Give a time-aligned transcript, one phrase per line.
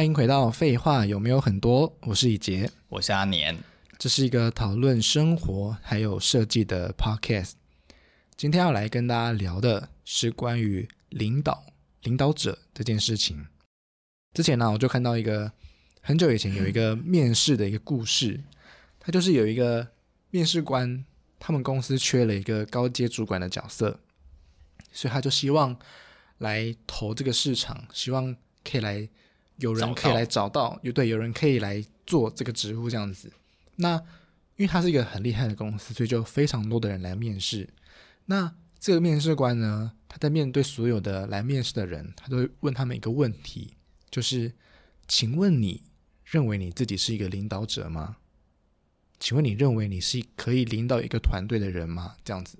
[0.00, 1.94] 欢迎回到废话有没有很多？
[2.04, 3.54] 我是以杰，我是阿年。
[3.98, 7.52] 这是一个讨论生活还有设计的 podcast。
[8.34, 11.66] 今天要来跟大家聊的是关于领导、
[12.04, 13.46] 领导者这件事情。
[14.32, 15.52] 之前呢，我就看到一个
[16.00, 18.42] 很久以前有一个面试的一个故事，
[18.98, 19.86] 他就是有一个
[20.30, 21.04] 面试官，
[21.38, 24.00] 他们公司缺了一个高阶主管的角色，
[24.92, 25.78] 所以他就希望
[26.38, 29.06] 来投这个市场，希望可以来
[29.60, 33.32] 有人可以来找到，有对有人可以来做这个职务这样子。
[33.76, 33.96] 那
[34.56, 37.68] 因为他是一个很厉害的公司，所以就非常多的人来面试。
[38.26, 43.76] 那这个面试官呢，他在面对所有的来面试的人，他都会问他们一个问题，
[44.10, 44.52] 就是：
[45.08, 45.84] 请问你
[46.24, 48.16] 认为你自己是一个领导者吗？
[49.18, 52.16] 请问你认为你是可以领导一个团队的人吗？
[52.24, 52.58] 这样子。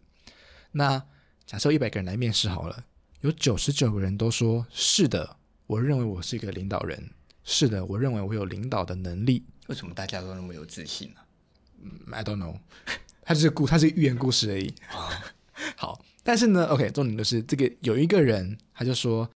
[0.73, 1.03] 那
[1.47, 2.85] 假设一百个人来面试好了，
[3.23, 5.37] 有九十九个人都说是的，
[5.71, 7.11] 我认为我是一个领导人。
[7.45, 9.45] 是的，我认为我有领导的能力。
[9.69, 11.21] 为什么大家都那么有自信呢？
[11.81, 12.57] 嗯，I don't know，
[13.23, 14.75] 它是故，它是寓言故事而已。
[15.77, 19.31] 好，但是呢，OK，重点就是这个有一个人，他就说，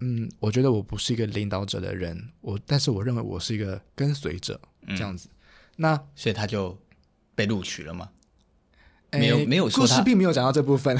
[0.00, 5.28] 嗯，我觉得我不是一个领导者的人，我，但是我认为我是一个跟随者，这样子。
[5.28, 5.36] 嗯、
[5.76, 6.74] 那所以他就
[7.34, 8.08] 被录取了吗？
[9.12, 10.96] 没有，没有说，故事并没有讲到这部分。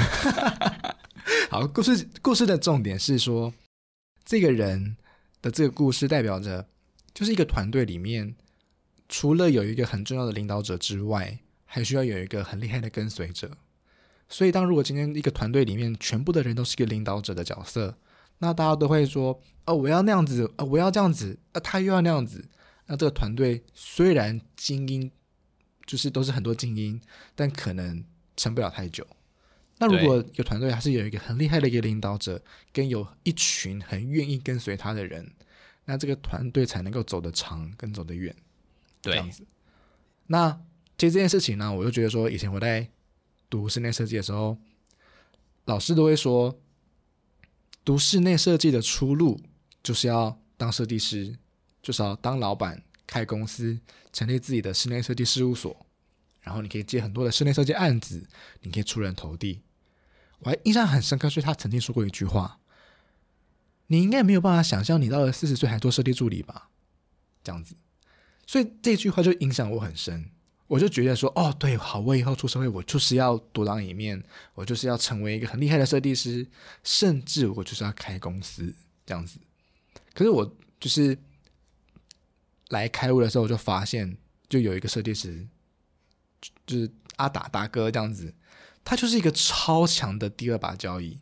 [1.49, 3.53] 好，故事故事的重点是说，
[4.27, 4.97] 这个人
[5.41, 6.69] 的这个故事代表着，
[7.15, 8.35] 就是一个团队里面，
[9.09, 13.57] 除了有一个很重要的领导者之外，还需要有一个很厉害的跟随者。
[14.29, 17.97] 所以，当如果今天一个团队里面全部的人都是一个领导者的角色，
[18.39, 22.45] 那大家都会说：“哦，我要那样子，哦，我要这样子，啊，他又要那样子。”
[22.87, 25.09] 那这个团队虽然精英，
[25.87, 27.01] 就是都是很多精英，
[27.37, 28.05] 但可能
[28.37, 29.07] 撑不了太久。
[29.79, 32.42] 那如果一个团队还是有一个很厉害的一个领导者，
[32.73, 35.31] 跟有一群很愿意跟随他的人，
[35.85, 38.35] 那这个团队才能够走得长，跟走得远。
[39.03, 39.47] 对，这样子。
[40.29, 40.51] 那
[40.97, 42.89] 其实这件事情呢，我就觉得说，以前我在
[43.51, 44.57] 读室内设计的时候，
[45.67, 46.59] 老师都会说，
[47.85, 49.39] 读室内设计的出路
[49.83, 51.36] 就是要当设计师，
[51.83, 53.79] 就是要当老板，开公司，
[54.11, 55.86] 成立自己的室内设计事务所，
[56.41, 58.27] 然后你可以接很多的室内设计案子，
[58.63, 59.61] 你可以出人头地。
[60.41, 62.61] 我还印象很深刻，是他曾经说过一句话
[63.89, 66.70] ：“你应该没有办法想象，你到了四十岁还做设计助理吧？”
[67.42, 67.74] 这样子，
[68.47, 70.30] 所以这句话就影响我很深。
[70.69, 74.20] 我就觉得说：“哦，对，好，我以后出社会，我就是要独当一面，
[74.55, 76.45] 我就是要成为一个很厉害的设计师，
[76.83, 78.74] 甚至我就是要开公司
[79.05, 79.39] 这样子。”
[80.13, 81.17] 可是我就是
[82.70, 84.17] 来开悟的时候，我就发现，
[84.48, 85.47] 就有一个设计师，
[86.67, 88.35] 就是阿达大哥这样子。
[88.86, 91.19] 他就是一个超强的第二把交椅，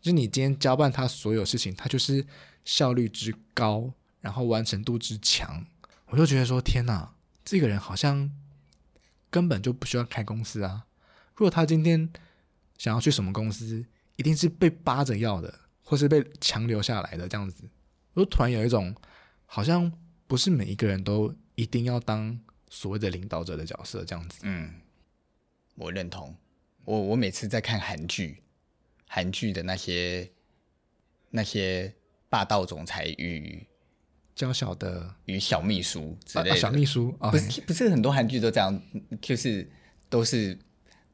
[0.00, 2.26] 就是你今天交办他所有事情，他就是
[2.64, 3.92] 效率之高，
[4.22, 5.66] 然后完成度之强。
[6.06, 8.32] 我就觉得说，天哪，这个人好像
[9.28, 10.86] 根本就不需要开公司啊！
[11.34, 12.10] 如果他今天
[12.78, 13.84] 想要去什么公司，
[14.16, 17.68] 一定是被扒着要的，或是被强留下来的这样子。
[18.14, 18.96] 我就突然有一种，
[19.44, 19.92] 好像
[20.26, 22.40] 不是每一个人都一定要当
[22.70, 24.38] 所谓的领导者的角色这样子。
[24.44, 24.80] 嗯，
[25.74, 26.34] 我认同。
[26.84, 28.42] 我我每次在看韩剧，
[29.08, 30.30] 韩剧的那些
[31.30, 31.92] 那些
[32.28, 33.66] 霸道总裁与
[34.34, 38.80] 娇小的与小秘书之类的，啊啊、小秘书、啊、不是不是很多韩剧都这样，
[39.20, 39.68] 就是
[40.08, 40.58] 都是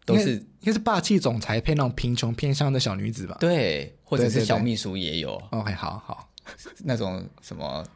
[0.04, 3.36] 都是应该是霸气总裁配那种贫穷偏乡的小女子吧？
[3.38, 5.36] 对，或者是小秘书也有。
[5.36, 6.32] 对对对 OK，好好，
[6.84, 7.86] 那种什么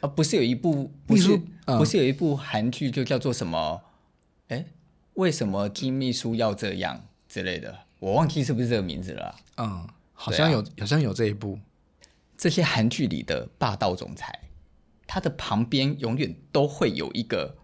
[0.00, 0.08] 啊？
[0.08, 3.82] 不是有一部不是秘书、嗯、不是有一部韩剧就叫做什么？
[4.48, 4.64] 哎。
[5.18, 7.86] 为什么金秘书要这样之类的？
[7.98, 9.34] 我忘记是不是这个名字了。
[9.56, 11.58] 嗯，好像有，啊、好像有这一部。
[12.36, 14.48] 这些韩剧里的霸道总裁，
[15.08, 17.56] 他的旁边永远都会有一个，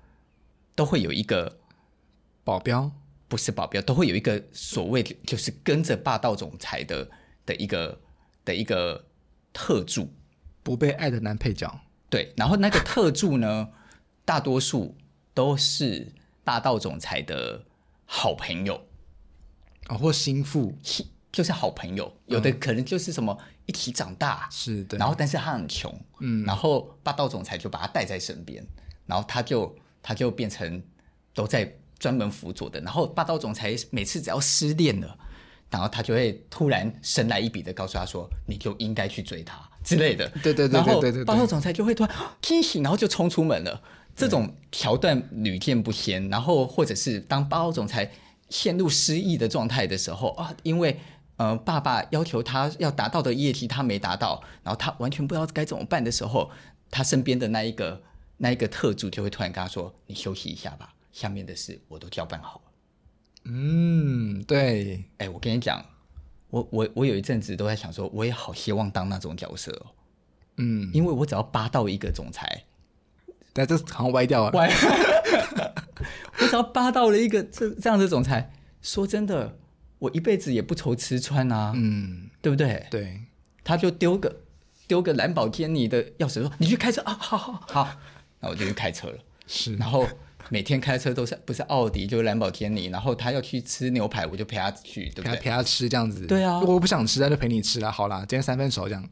[0.75, 1.61] 都会有一个
[2.43, 2.91] 保镖，
[3.29, 7.09] 不是保镖，都会有一个所谓的就是跟着霸道总裁的
[7.47, 8.01] 的一个
[8.45, 9.05] 的一个
[9.53, 10.13] 特助，
[10.65, 11.73] 不被爱的男配角。
[12.11, 13.69] 对，然后那个特助呢，
[14.25, 14.97] 大多数
[15.33, 16.13] 都是。
[16.45, 17.65] 霸道总裁的
[18.05, 18.77] 好朋友
[19.87, 20.77] 啊、哦，或心腹，
[21.33, 22.17] 就是好朋友。
[22.27, 23.37] 有的可能就是什么
[23.67, 24.97] 一起长大，是的。
[24.99, 26.45] 然后，但是他很穷，嗯。
[26.45, 28.65] 然后霸道总裁就把他带在身边，
[29.07, 30.83] 然后他就他就变成
[31.35, 32.81] 都在专门辅佐的。
[32.81, 35.19] 然后霸道总裁每次只要失恋了，
[35.71, 41.25] 然后他就会突然神来一笔的告诉他说：“你就应该去追他之类的。”对对对对对对，对，对。
[41.25, 43.83] 霸道总裁就会突然 惊醒，然后就冲出门了。
[44.15, 48.11] 这种桥段屡见不鲜，然后或者是当霸道总裁
[48.49, 50.99] 陷入失意的状态的时候啊，因为
[51.37, 56.51] 呃爸爸要求他要达到的业绩他没达到，然后他完全不知道该怎么办的时候，
[56.91, 58.03] 他身边的那一个
[58.37, 62.73] 那一个特助就会突然跟他说：“你休息一下吧，下面的事我都交办好了。”
[63.47, 65.05] 嗯，对。
[65.19, 65.85] 哎，我跟你讲，
[66.51, 69.87] 我我我有一阵子都在想说，我也好希望当那种角色哦。
[70.59, 72.65] 嗯，因为我只要扒到一个总裁，
[73.55, 74.51] 但这好像歪掉了。
[74.51, 74.69] 歪，
[76.41, 78.53] 我只要扒到了一个这这样的总裁，
[78.83, 79.57] 说真的，
[80.01, 81.73] 我一辈子也不愁吃穿啊。
[81.75, 82.87] 嗯，对不对？
[82.91, 83.21] 对，
[83.65, 84.41] 他就丢个。
[84.87, 87.89] 丢个蓝宝坚尼的钥匙，说你去开车啊，好好好，
[88.39, 89.19] 那我就去开车了。
[89.47, 90.07] 是，然后
[90.51, 95.31] 每天开车都是不是奥迪就是蓝宝坚尼，然后他要去吃牛排，我就陪他去，对不对？
[95.31, 96.27] 陪他陪他吃这样子。
[96.27, 97.91] 对啊，我不想吃，那就陪你吃了。
[97.91, 99.03] 好啦，今天三分熟这样。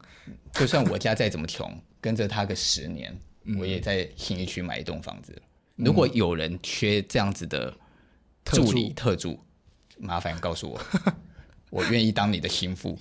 [0.51, 3.19] 就算我家再怎么穷，跟着他个十年，嗯、
[3.57, 5.41] 我也在新一区买一栋房子。
[5.75, 7.73] 如果有人缺这样子的
[8.45, 9.39] 助理特助，
[9.97, 10.79] 麻烦告诉我。
[11.69, 12.95] 我愿意当你的心腹，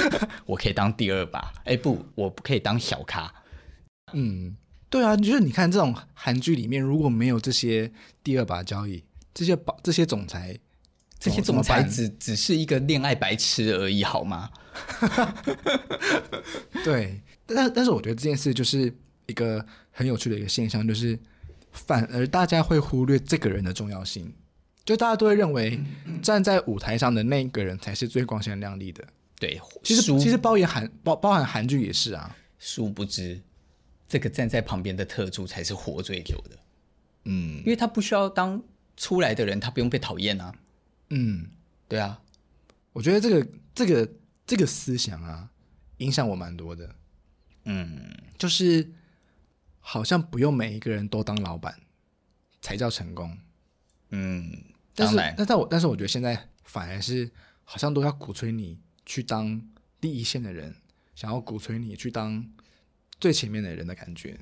[0.44, 1.50] 我可以当第二把。
[1.64, 3.32] 哎，不，我不可以当小咖。
[4.12, 4.54] 嗯，
[4.90, 7.90] 对啊，就是你看这种韩剧里面，如果没有这些
[8.22, 9.02] 第二把交易，
[9.32, 10.54] 这些保这些总裁，
[11.18, 14.50] 这些总裁只只是一个恋爱白痴而已，好吗？
[16.84, 18.94] 对，但但是我觉得这件事就是
[19.28, 21.18] 一个很有趣的一个现象，就是
[21.70, 24.30] 反而大家会忽略这个人的重要性。
[24.84, 25.78] 就大家都会认为
[26.22, 29.06] 站在舞台上的那个人才是最光鲜亮丽的。
[29.38, 32.34] 对，其实其实包含韩包包含韩剧也是啊。
[32.58, 33.40] 殊不知，
[34.08, 36.58] 这个站在旁边的特助才是活最久的。
[37.24, 38.60] 嗯，因为他不需要当
[38.96, 40.52] 出来的人，他不用被讨厌啊。
[41.10, 41.46] 嗯，
[41.86, 42.20] 对啊。
[42.92, 44.12] 我觉得这个这个
[44.46, 45.48] 这个思想啊，
[45.98, 46.94] 影响我蛮多的。
[47.66, 48.90] 嗯，就是
[49.80, 51.80] 好像不用每一个人都当老板
[52.60, 53.38] 才叫成功。
[54.10, 54.64] 嗯。
[55.00, 57.30] 但是，但是我但是我觉得现在反而是
[57.62, 58.76] 好像都要鼓吹你
[59.06, 59.62] 去当
[60.00, 60.74] 第一线的人，
[61.14, 62.44] 想要鼓吹你去当
[63.20, 64.36] 最前面的人的感觉，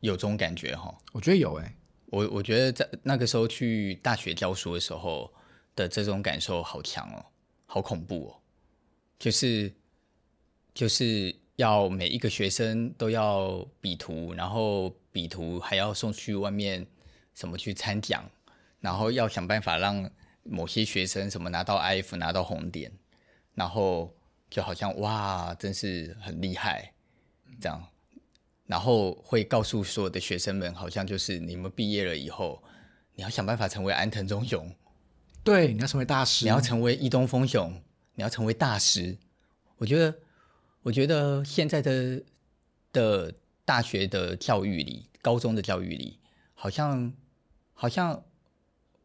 [0.00, 0.92] 有这种感觉哈？
[1.12, 1.76] 我觉得有哎、欸，
[2.06, 5.32] 我我觉得在那个时候去大学教书的时候
[5.76, 7.24] 的这种感受好强哦，
[7.66, 8.42] 好恐怖哦，
[9.20, 9.72] 就是
[10.74, 16.86] 就是要每一个学生都要比图，然后比图还要送去外面
[17.34, 18.24] 什么去参奖。
[18.80, 20.10] 然后要想办法让
[20.42, 22.90] 某些学生什么拿到 IF 拿到红点，
[23.54, 24.12] 然后
[24.50, 26.92] 就好像哇，真是很厉害，
[27.60, 27.86] 这样，
[28.66, 32.60] 然后会告诉所有的学生们，好像就是你们毕业了以后，
[33.14, 34.68] 你要想办法成为安藤忠雄，
[35.44, 37.80] 对，你要成为大师，你要成为伊东丰雄，
[38.16, 39.16] 你要成为大师。
[39.76, 40.12] 我觉得，
[40.82, 42.22] 我觉得现在的
[42.92, 43.34] 的
[43.64, 46.18] 大学的教育里，高中的教育里，
[46.54, 47.12] 好像，
[47.72, 48.24] 好像。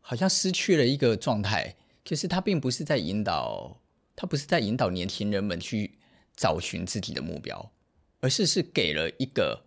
[0.10, 1.76] 好像失去了一个状态，
[2.06, 3.82] 就是他并不是在引导，
[4.16, 6.00] 他不是在引导年轻人们去
[6.34, 7.74] 找寻自己的目标，
[8.22, 9.66] 而是是给了一个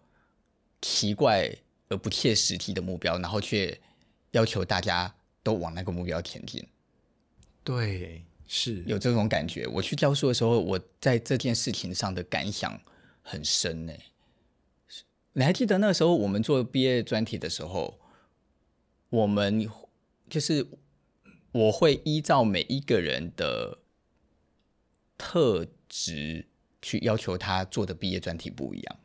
[0.81, 1.55] 奇怪
[1.91, 3.79] 而不切实际的目标，然后却
[4.31, 6.67] 要求大家都往那个目标前进。
[7.63, 9.65] 对，是有这种感觉。
[9.69, 12.81] 我去教书的时候，我在这件事情上的感想
[13.23, 13.93] 很深呢。
[15.35, 18.01] 你还记得那时候我们做毕业专题的时候，
[19.11, 19.71] 我们。
[20.29, 20.65] 就是
[21.51, 23.79] 我会依照每一个人的
[25.19, 26.47] 特质
[26.81, 28.97] 去要求他做的毕业专题不一样。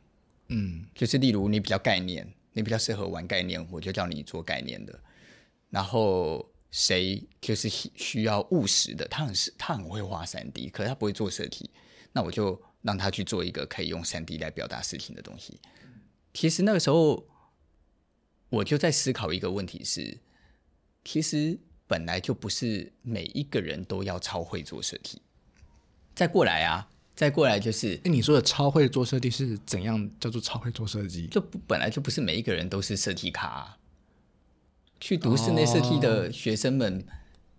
[0.46, 4.96] 嗯，就是例如你比较概念，你比较适合玩概念，我就叫你做概念的。
[5.68, 11.70] 然后谁就是需要务实的，他很是他很会画三 D，可是他不会做设计，
[12.12, 15.58] 那我就让他去做一个可以用三 D 来表达事情的东西。
[16.34, 17.26] 其实那个时候
[18.50, 20.18] 我就在思考一个问题是。
[21.08, 21.56] 其实
[21.86, 25.22] 本来就不是每一个人都要超会做设计。
[26.16, 31.28] 再过来啊，再过来就是，那你说的超会做设计是怎样叫做超会做设计？
[31.28, 33.78] 就不本来就不是每一个人都是设计咖啊。
[35.00, 37.04] 去读室内设计的学生们，哦，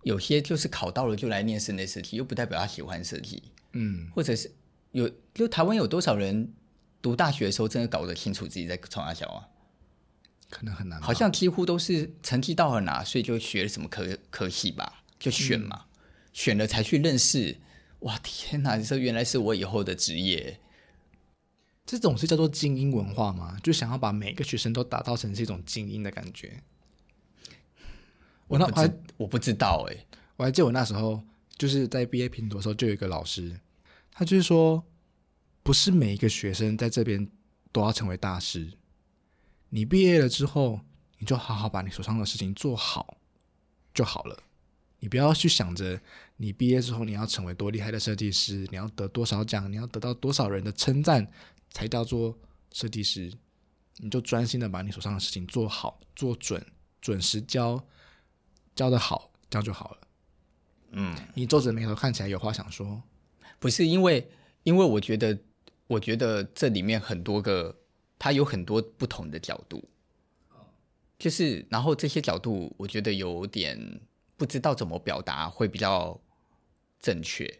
[0.02, 3.42] 有些就是考到了就来念室内设计，又不代表他喜欢设计。
[3.72, 4.50] 嗯，或者是
[4.92, 6.52] 有，就台湾有多少人
[7.00, 9.48] 读大学的时候真的搞得清楚自己在冲三小啊？
[10.50, 15.88] 可能很难，好像几乎都是成绩到了哪，所以就学了什么科科系吧，就选嘛，嗯、
[16.32, 17.56] 选了才去认识。
[18.00, 18.78] 哇，天哪！
[18.78, 20.60] 这原来是我以后的职业。
[21.84, 23.58] 这种是叫做精英文化吗？
[23.60, 26.62] 就想要把每个学生都打造成是一种精英的感觉。
[28.48, 31.22] 我那我还我不知道哎、欸，我还记得我那时候
[31.56, 33.60] 就是在毕业评读的时候，就有一个老师，
[34.10, 34.82] 他就是说，
[35.62, 37.30] 不是每一个学生在这边
[37.70, 38.72] 都要成为大师。
[39.68, 40.80] 你毕业了之后，
[41.18, 43.18] 你就好好把你手上的事情做好
[43.92, 44.42] 就好了。
[45.00, 46.00] 你不要去想着
[46.38, 51.30] 你毕业之后你要成为多厉害的设计师，你要得多少奖，你要得到多少人的称赞
[51.70, 52.36] 才叫做
[52.72, 53.32] 设计师。
[53.98, 56.64] 你就专心的把你手上的事情做好、做准、
[57.00, 57.84] 准时交，
[58.78, 59.98] 交得好，这样就好了。
[60.92, 63.02] 嗯，你皱着眉头看起来有话想说，
[63.58, 64.30] 不是因为，
[64.62, 65.36] 因为我觉得，
[65.88, 67.76] 我觉得这里面很多个，
[68.20, 69.82] 它有很多不同的角度，
[71.18, 74.00] 就是，然后这些角度，我觉得有点
[74.36, 76.20] 不知道怎么表达会比较
[77.00, 77.52] 正确，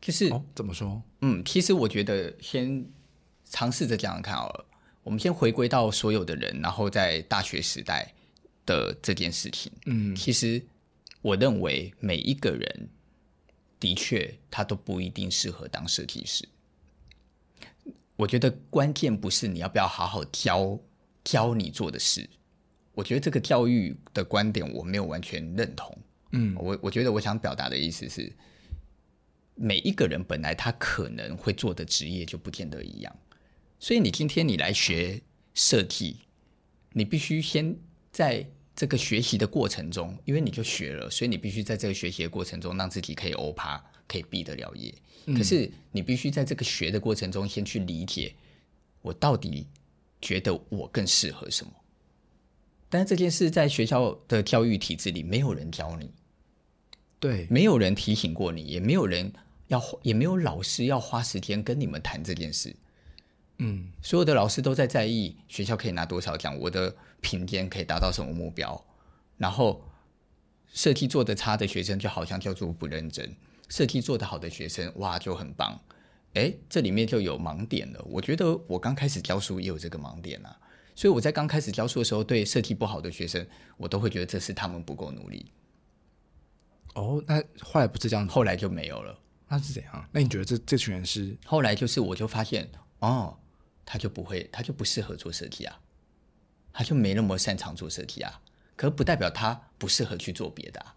[0.00, 1.02] 就是、哦、怎么说？
[1.22, 2.86] 嗯，其实我觉得先
[3.44, 4.64] 尝试着这样看好了，
[5.02, 8.14] 我们先回归到所有的人，然后在大学时代
[8.66, 10.62] 的这件事情，嗯，其实。
[11.22, 12.88] 我认为每一个人
[13.78, 16.48] 的确，他都不一定适合当设计师。
[18.16, 20.76] 我觉得关键不是你要不要好好教
[21.22, 22.28] 教你做的事。
[22.92, 25.96] 我觉得这个教育的观点我没有完全认同。
[26.32, 28.32] 嗯，我我觉得我想表达的意思是，
[29.54, 33.16] 每一个人本来他可能会做的职业就不见得一样。
[33.78, 35.22] 所以你今天你来学
[35.54, 36.16] 设计，
[36.94, 37.76] 你必须先
[38.12, 38.46] 在。
[38.74, 43.78] 这个学习的过程中，因为你就学了，所以你必须在这个学习的过程中，让自己可以欧趴，
[44.08, 44.92] 可以毕得了业。
[45.26, 45.36] 嗯。
[45.36, 48.34] 可是你必须在这个学的过程中，先去理解
[49.02, 49.66] 我到底
[50.22, 51.72] 觉得我更适合什么。
[52.88, 56.10] 但是这件事在学校的教育体制里，没有人教你，
[57.20, 59.30] 对，没有人提醒过你，也没有人
[59.68, 62.74] 要，也没有老师要花时间跟你们谈这件事。
[63.64, 68.84] 嗯，所有的老师都在在意学校可以拿多少奖，我的评鉴可以达到什么目标。
[69.38, 69.84] 然后
[70.72, 73.36] 设计做得差的学生就好像叫做不认真，
[73.68, 75.80] 设计做得好的学生哇就很棒。
[76.34, 78.04] 诶，这里面就有盲点了。
[78.04, 80.58] 我觉得我刚开始教书也有这个盲点啊，
[80.96, 85.52] 所以我在刚开始教书的时候，对设计不好的学生，我都会觉得这是他们不够努力。
[86.94, 89.16] 哦，那后来不是这样子，后来就没有了。
[89.46, 90.08] 那是怎样？
[90.10, 91.36] 那你觉得这这群人是？
[91.44, 93.38] 后来就是我就发现哦。
[93.84, 95.80] 他就不会，他就不适合做设计啊，
[96.72, 98.40] 他就没那么擅长做设计啊。
[98.74, 100.96] 可不代表他不适合去做别的啊。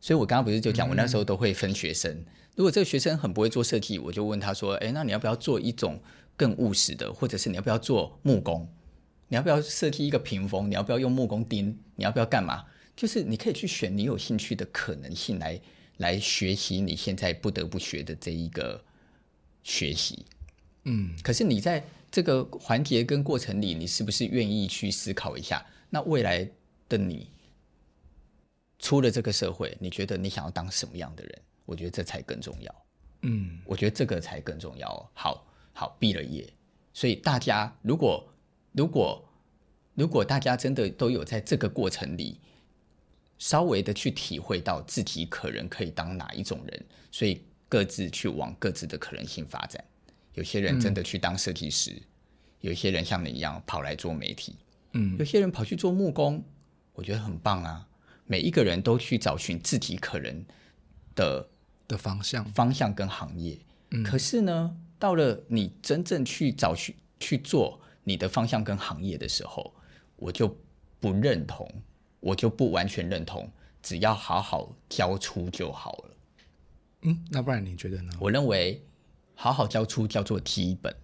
[0.00, 2.12] 所以我刚刚不是就讲，我那时候都会分学生。
[2.12, 2.26] 嗯。
[2.56, 6.00] 如果这个学生很不会做设计，我就问他说：“哎，那你要不要做一种
[6.36, 7.12] 更务实的？
[7.12, 8.68] 或者是你要不要做木工？
[9.28, 10.70] 你要不要设计一个屏风？
[10.70, 11.76] 你要不要用木工钉？
[11.96, 12.66] 你要不要干嘛？
[12.94, 15.60] 就是你可以去选你有兴趣的可能性来
[15.96, 18.84] 来学习你现在不得不学的这一个
[19.64, 20.26] 学习。
[20.84, 21.82] 嗯，可是你在。
[22.14, 25.66] 这个环节跟过程里，你是不是愿意去思考一下？
[25.90, 26.48] 那未来
[26.88, 27.28] 的你
[28.78, 31.42] 出了这个社会，你觉得你想要当什么样的人？
[31.64, 32.86] 我觉得这才更重要。
[33.22, 35.10] 嗯，我觉得这个才更重要。
[35.12, 36.48] 好好毕了业，
[36.92, 38.24] 所以大家如果
[38.70, 39.28] 如果
[39.94, 42.38] 如果大家真的都有在这个过程里
[43.38, 49.84] 稍微的去体会到自己可能可以当哪一种人，所以各自去往各自的可能性发展。
[50.34, 52.02] 有些人真的去当设计师，嗯，
[52.60, 54.56] 有一些人像你一样跑来做媒体，
[54.92, 56.44] 嗯，有些人跑去做木工，
[56.92, 57.88] 我觉得很棒啊。
[58.26, 60.44] 每一个人都去找寻自己可能
[61.14, 61.48] 的
[61.86, 63.58] 的方向、方向跟行业。
[63.90, 69.74] 嗯，可是呢，到了你真正去找寻去做你的方向跟行业的时候，
[70.16, 70.56] 我就
[71.00, 71.70] 不认同，
[72.20, 73.50] 我就不完全认同，
[73.82, 76.16] 只要好好交出就好了。
[77.02, 78.12] 嗯，那不然你觉得呢？
[78.18, 78.82] 我认为。
[79.34, 80.94] 好好交出叫做题本，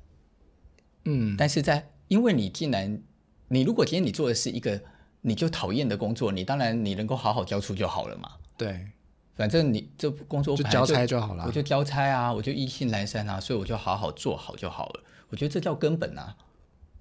[1.04, 3.02] 嗯，但是在因为你既然
[3.48, 4.80] 你如果今天你做的是一个
[5.20, 8.32] 你就讨厌的工作，你当然你能够好好交出就好了嘛。
[8.56, 8.86] 对，
[9.34, 15.02] 反正你这工作就交差就好了，我就交差啊，我就意兴阑珊啊，所以我就好好做好就好了。
[15.28, 16.36] 我觉得这叫根本啊。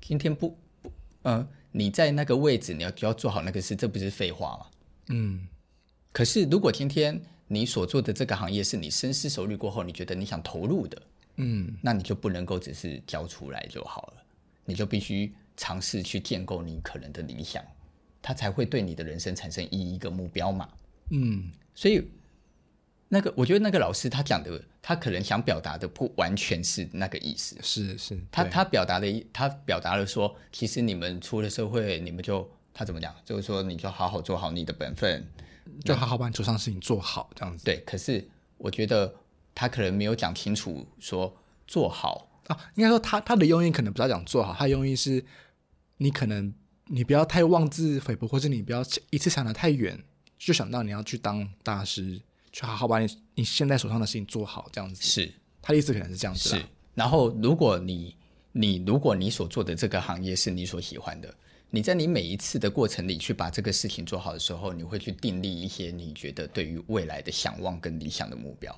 [0.02, 0.90] 今天不不，
[1.24, 4.66] 嗯、呃，你在那个位置，你要就要做好那个事，这不是废话吗？
[5.10, 5.48] 嗯。
[6.12, 11.00] 可是如果今天你所做的这个行业是你深思熟虑过后，你觉得你想投入的。
[11.42, 14.24] 嗯，那你就不能够只是交出来就好了，
[14.66, 17.64] 你就必须尝试去建构你可能的理想，
[18.22, 20.68] 它才会对你的人生产生意义跟目标嘛。
[21.12, 22.06] 嗯，所以
[23.08, 27.56] 那个我觉得那个老师他讲的，他可能想表达的不完全是那个意思。
[27.62, 35.26] 是是，他他表达的，他表达了说，其实你们出了社会，你们就他怎么讲，就是说你就好好做好你的本分，
[35.86, 37.64] 就好好把你手上的事情做好，这样子。
[37.64, 38.28] 对，可是
[38.58, 39.16] 我觉得。
[39.54, 41.36] 他可能没有讲清楚，说
[41.68, 45.24] 做好啊，应该说他他的用意可能不是要讲做好，他的用意是，
[45.98, 46.54] 你可能
[46.88, 50.04] 你不要太妄自菲薄，或者你不要一次想得太远，
[50.38, 52.20] 就想到你要去当大师，
[52.52, 55.04] 去好好把你你现在手上的事情做好，这样子。
[55.04, 56.50] 是，他的意思可能是这样子。
[56.50, 56.66] 是，
[56.96, 58.16] 然后如果你
[58.52, 61.32] 你如果你所做的这个行业是你所喜欢的，
[61.70, 68.76] 你在你每一次的过程里去把这个事情做好的时候，你会去订立一些你觉得对于未来的想望跟理想的目标。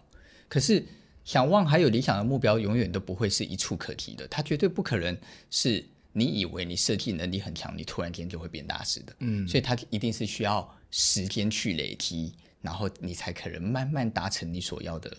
[0.52, 0.86] 可是，
[1.24, 4.28] 想望还有理想的目标，永远都不会是一触可及的。
[4.28, 5.18] 它绝对不可能
[5.50, 5.82] 是
[6.12, 9.16] 你以为你设计能力很强，你突然间就会变大师的。
[9.20, 15.16] 嗯，所以它一定是需要时间去累积，然后你才可能慢慢达成你所要的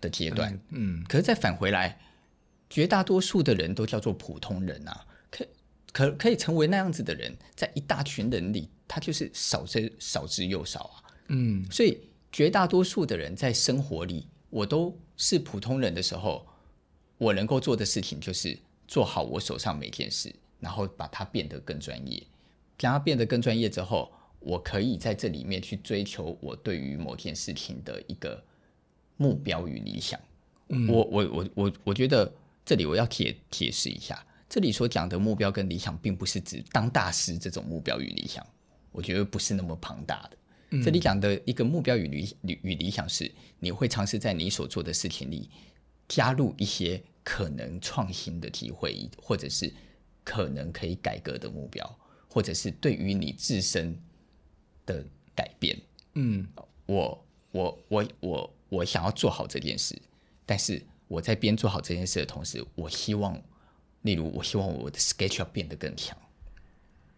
[0.00, 0.56] 的阶段。
[0.68, 1.98] 嗯，可是再返回来，
[2.68, 5.44] 绝大多数的人都叫做普通人啊，可
[5.90, 11.10] 可可以成为那样子的人，在一大群人里，他就是少之少之又少啊。
[11.26, 11.98] 嗯，所以
[12.30, 16.46] 绝大多数的人在生活里，我都是普通人的时候，
[17.16, 22.22] 我能够做的事情就是做好我手上每件事，然后把它变得更专业。
[22.78, 28.42] 让它变得更专业之后，我可以在这里面去追求我对于某件事情的一个
[29.18, 30.18] 目标与理想。
[30.68, 32.32] 嗯，我我我我我觉得
[32.64, 38.44] 这里我要解解释一下，这里所讲的目标跟理想，并不是指当大师这种目标与理想，
[38.92, 40.36] 我觉得不是那么庞大的。
[40.70, 45.50] 嗯，这里讲的一个目标与理与理想是，你会尝试在你所做的事情里
[46.08, 49.72] 加入一些可能创新的机会，或者是
[50.24, 51.98] 可能可以改革的目标，
[52.28, 53.98] 或者是对于你自身
[54.86, 55.76] 的改变。
[56.14, 56.46] 嗯，
[56.86, 60.00] 我我我我我想要做好这件事，
[60.46, 63.40] 但是我在边做好这件事的同时，我希望，
[64.02, 66.16] 例如我希望我的 SketchUp 变得更强。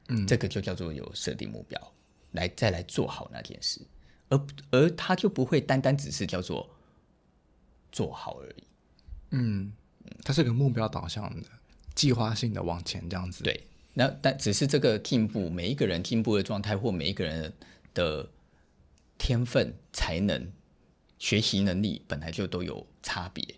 [0.09, 1.93] 嗯，这个就叫做有设定目标。
[2.33, 3.81] 来再来做好那件事，
[4.29, 6.69] 而而他就不会单单只是叫做
[7.91, 8.65] 做好而已。
[9.31, 9.73] 嗯，
[10.25, 11.49] 它是个目标导向的、
[11.95, 13.45] 计划性的往前这样子。
[13.45, 17.53] 对，那但只是这个进步，每一个人进步的状态或每一个人
[17.95, 18.29] 的
[19.19, 20.51] 天分、才能、
[21.19, 23.57] 学习能力本来就都有差别。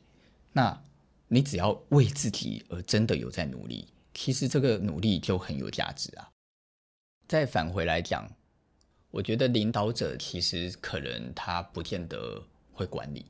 [0.53, 0.83] 那
[1.29, 6.29] 你只要为自己而真的有在努力，其实这个努力就很有价值啊。
[7.29, 8.29] 再返回来讲。
[9.15, 12.43] 我觉得领导者其实可能他不见得
[12.73, 13.25] 会管理，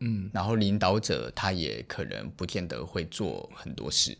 [0.00, 4.16] 嗯，然后领导者他也可能不见得会做很多事，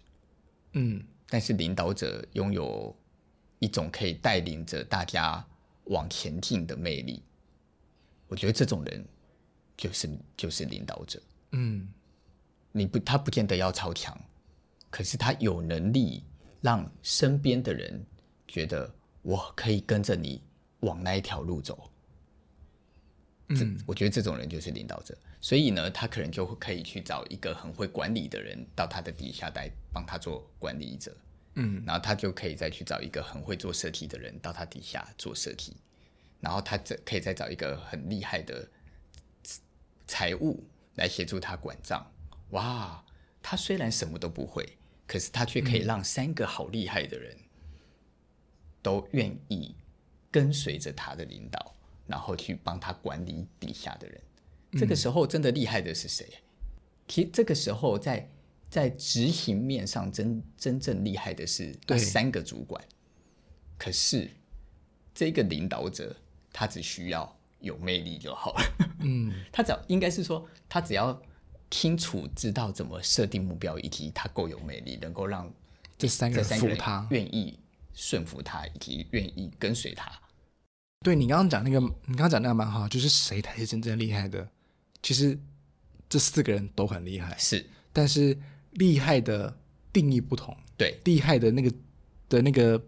[0.72, 2.94] 嗯，但是领导者拥有
[3.60, 5.42] 一种可以带领着大家
[5.84, 7.22] 往前进的魅力，
[8.28, 9.02] 我觉得这种人
[9.78, 10.06] 就是
[10.36, 11.18] 就是领导者，
[11.52, 11.88] 嗯，
[12.72, 14.14] 你不他不见得要超强，
[14.90, 16.22] 可是他有能力
[16.60, 18.04] 让身边的人
[18.46, 20.42] 觉得我可以跟着你。
[20.84, 21.90] 往那一条路走，
[23.48, 31.16] 嗯，我觉得这种人就是领导者，所以呢，他可能就会可以去找一个很会管理的人到他的底下来帮他做管理者，
[31.54, 35.76] 嗯，然后他就可以再去找一个很会做设计的人到他底下做设计，
[36.40, 38.68] 然后他这可以再找一个很厉害的
[40.06, 42.10] 财务来协助他管账。
[42.50, 43.04] 哇，
[43.42, 47.36] 他虽然什么都不会，可是他却可以让三个好厉害的人
[48.80, 49.74] 都愿意。
[50.34, 51.72] 跟随着他的领导，
[52.08, 54.20] 然后去帮他管理底下的人。
[54.72, 56.28] 这个时候真的厉害的是谁？
[57.06, 58.28] 其实这个时候在
[58.68, 62.84] 在执行面上真真正厉害的是那三个主管。
[63.78, 64.28] 可是
[65.14, 66.16] 这个领导者
[66.52, 68.88] 他只需要有魅力就好了。
[69.02, 71.22] 嗯， 他只要应该是说他只要
[71.70, 75.48] 清楚知道怎么设定目标，以及他够有魅力，能够让
[75.96, 77.56] 这三个人服他，愿意
[77.92, 80.10] 顺服他，以及愿意跟随他。
[81.04, 84.48] 对，你刚刚讲那个，你刚刚讲那个蛮好，就是谁才是真正厉害的？
[85.02, 85.38] 其实
[86.08, 88.34] 这四个人都很厉害，是，但是
[88.70, 89.54] 厉害的
[89.92, 91.70] 定义不同，对，厉害的那个
[92.30, 92.82] 的那个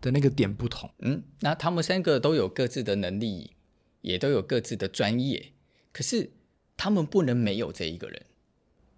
[0.00, 0.90] 的那个点不同。
[1.00, 3.52] 嗯，那他们三个都有各自的能力，
[4.00, 5.52] 也都有各自的专业，
[5.92, 6.30] 可是
[6.74, 8.22] 他们不能没有这一个人，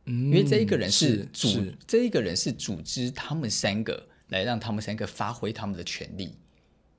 [0.04, 6.36] 嗯，因为这一个人是主，是是这一个人是组织他们三个，来让他们三个发挥他们的权利，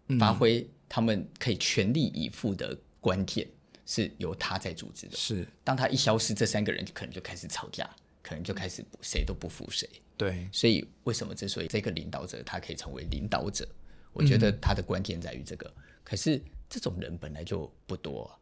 [0.10, 0.70] 嗯、发挥。
[0.94, 3.48] 他们可以全力以赴的关键
[3.86, 5.16] 是由他在组织的。
[5.16, 7.90] 是，当他一消失，这三个人就可能就开始吵架，
[8.22, 9.90] 可能就开始谁都不服谁。
[10.18, 13.66] 对，所以为什么之所以这个领导者他可以成为领导者，
[14.12, 15.66] 我觉得他的关键在于这个。
[15.78, 18.36] 嗯、可是这种人本来就不多、啊，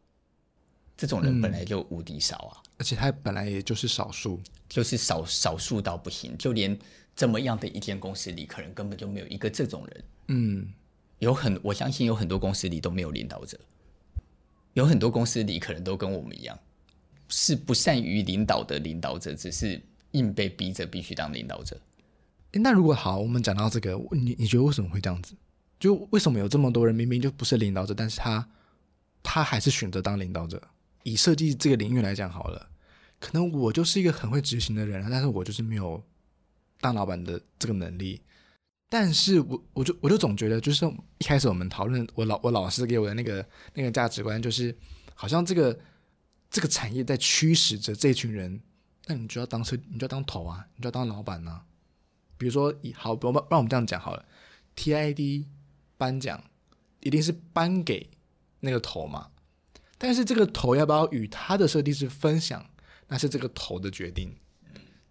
[0.96, 6.76] 这种人本来就无敌少啊，而且他本来也就是少数，就是少少数到不行，就连
[7.14, 10.04] 这么样的一间公司里，可能根本就没有一个这种人。
[10.26, 10.72] 嗯。
[11.20, 13.58] 有很，我相信有很多公司里都没有领导者，
[14.74, 16.58] 有很多公司里可能都跟我们一样，
[17.28, 19.80] 是不善于领导的领导者，只是
[20.12, 21.80] 硬被逼着必须当领导者。
[22.52, 25.34] 诶，那如果好，我们讲到这个，你你觉得为什么会这样子？
[25.78, 28.48] 就为什么有这么多人明明就不是领导者，但是他
[29.22, 30.60] 他还是选择当领导者？
[31.04, 32.70] 以设计这个领域来讲好了，
[33.18, 36.02] 可能我就是一个很会执行的人，但是我就是没有
[36.80, 38.22] 当老板的这个能力。
[38.90, 40.84] 但是我我就我就总觉得，就是
[41.18, 44.76] 一开始我们讨论，我老我老师给我的那个那个价值观，就是
[45.14, 45.78] 好像这个
[46.50, 48.60] 这个产业在驱使着这群人，
[49.06, 51.64] 那你就要当车，你就要当头啊，你就要当老板啊。
[52.36, 54.24] 比如说，好，不让我们这样讲好了
[54.74, 55.44] ，TID
[55.96, 56.42] 颁奖
[57.00, 58.10] 一定是颁给
[58.58, 59.28] 那个头嘛，
[59.98, 62.68] 但是这个头要不要与他的设计师分享，
[63.06, 64.34] 那是这个头的决定。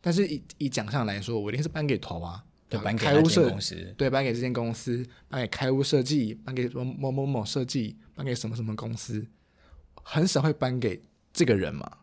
[0.02, 9.26] 但是以以奖项来说，我一定是颁给头啊，对，颁给开屋设公司，对，颁给这间公司，颁给开屋设计，颁给某某某某设计，颁给什么什么公司，
[10.04, 11.04] 很少会颁给
[11.34, 11.98] 这个人嘛。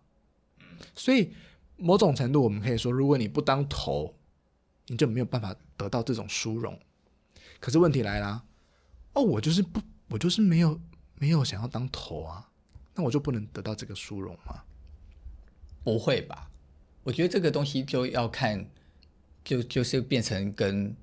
[0.94, 1.32] 所以
[1.76, 4.16] 某种程度，我们可以说，如果你不当头，
[4.88, 6.78] 你就没有办法得到这种殊荣。
[7.60, 8.44] 可是问题来了，
[9.12, 10.80] 哦，我就是不，我就是没有
[11.18, 12.50] 没有想要当头啊，
[12.94, 14.64] 那我就不能得到这个殊荣吗？
[15.84, 16.50] 不会吧？
[17.04, 18.68] 我觉得这个东西就要看，
[19.46, 20.94] 就就是变成跟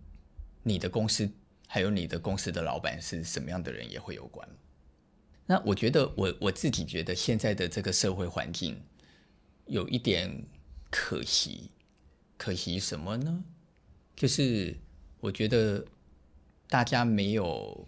[0.62, 1.28] 你的公司
[1.68, 4.48] 还有你的公司的老板是什么样的人也会有关。
[5.48, 8.80] 那我觉得我我自己觉得现在的这个社会环境
[9.66, 10.46] 有一点
[10.92, 11.72] 可惜，
[12.38, 13.44] 可惜什么呢？
[14.16, 14.78] 就是
[15.22, 15.84] 我觉得
[16.68, 17.88] 大家没有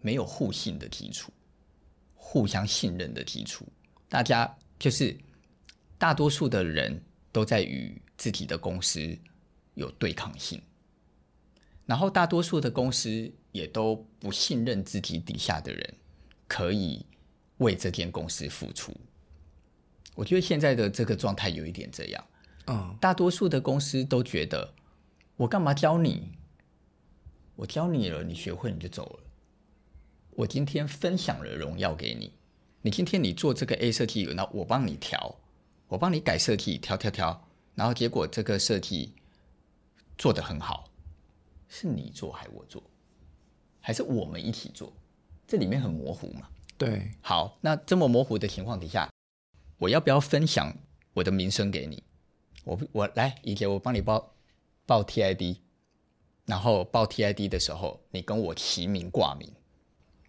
[0.00, 1.32] 没有互信的基础，
[2.14, 3.66] 互相信任的基础，
[4.08, 5.16] 大家就是。
[5.96, 7.00] 大多数的人
[7.32, 9.16] 都在与自己的公司
[9.74, 10.62] 有对抗性，
[11.86, 15.94] 然后大多数的公司也都不信任自己底下的人
[16.46, 17.04] 可以
[17.58, 18.94] 为这间公司付出。
[20.14, 22.24] 我觉得现在的这个状态有一点这样，
[22.66, 24.72] 嗯，大多数的公司都觉得
[25.36, 26.32] 我干嘛教你？
[27.56, 29.20] 我教你了，你学会你就走了。
[30.30, 32.32] 我今天分享了荣耀给你，
[32.82, 35.40] 你今天你做这个 A 设计，那我帮你调。
[35.88, 37.43] 我帮你改设计，调调调，
[37.74, 39.14] 然后结果这个设计
[40.16, 40.90] 做得很好，
[41.68, 42.82] 是你做还是我做，
[43.80, 44.92] 还是我们一起做？
[45.46, 46.48] 这里面很模糊嘛？
[46.78, 47.10] 对。
[47.20, 49.10] 好，那这么模糊的情况底下，
[49.78, 50.74] 我要不要分享
[51.12, 52.02] 我的名声给你？
[52.64, 54.34] 我我来，以前我帮你报
[54.86, 55.58] 报 TID，
[56.46, 59.52] 然后报 TID 的时候，你跟我齐名挂名，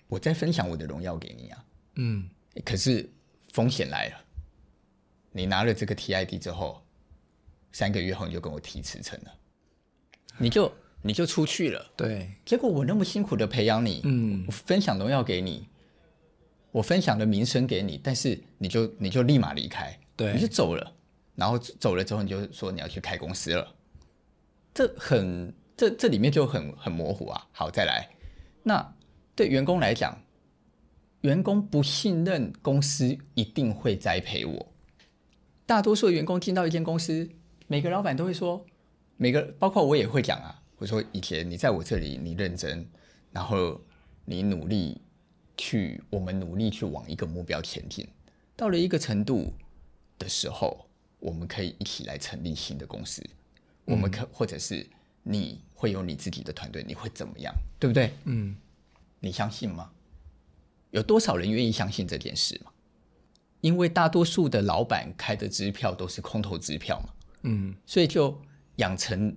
[0.07, 1.65] 我再分享我的荣耀给你啊。
[1.95, 2.29] 嗯。
[2.63, 3.09] 可是
[3.51, 4.21] 风险来了。
[5.31, 6.84] 你拿了这个 TID 之后，
[7.75, 9.31] 三个月后你就跟我提辞呈了，
[10.37, 11.91] 你就你就出去了。
[11.97, 15.67] 对，结果我那么辛苦的培养你，嗯，我分享荣耀给你，
[16.71, 20.89] 我分享的名声给你，但是你就你就立马离开，对，你就走了，
[21.35, 23.75] 然后走了之后你就说你要去开公司了，
[24.73, 27.45] 这很这这里面就很很模糊啊。
[27.51, 28.09] 好，再来，
[28.63, 28.95] 那
[29.35, 30.17] 对员工来讲，
[31.23, 34.71] 员工不信任公司一定会栽培我。
[35.65, 37.29] 大多数的员工进到一间公司，
[37.67, 38.65] 每个老板都会说，
[39.17, 40.61] 每个包括我也会讲啊。
[40.77, 42.85] 我说以前你在我这里，你认真，
[43.31, 43.81] 然后
[44.25, 45.01] 你努力
[45.57, 48.07] 去，我们努力去往一个目标前进。
[48.55, 49.53] 到了一个程度
[50.19, 50.85] 的时候，
[51.19, 53.21] 我们可以一起来成立新的公司。
[53.85, 54.85] 嗯、我们可或者是
[55.23, 57.53] 你会有你自己的团队，你会怎么样？
[57.79, 58.13] 对不对？
[58.25, 58.55] 嗯，
[59.19, 59.91] 你相信吗？
[60.91, 62.71] 有多少人愿意相信这件事吗？
[63.61, 67.09] 因为大多数的老板开的支票都是空头支票嘛，
[67.45, 68.41] 嗯，所以就
[68.77, 69.35] 养成、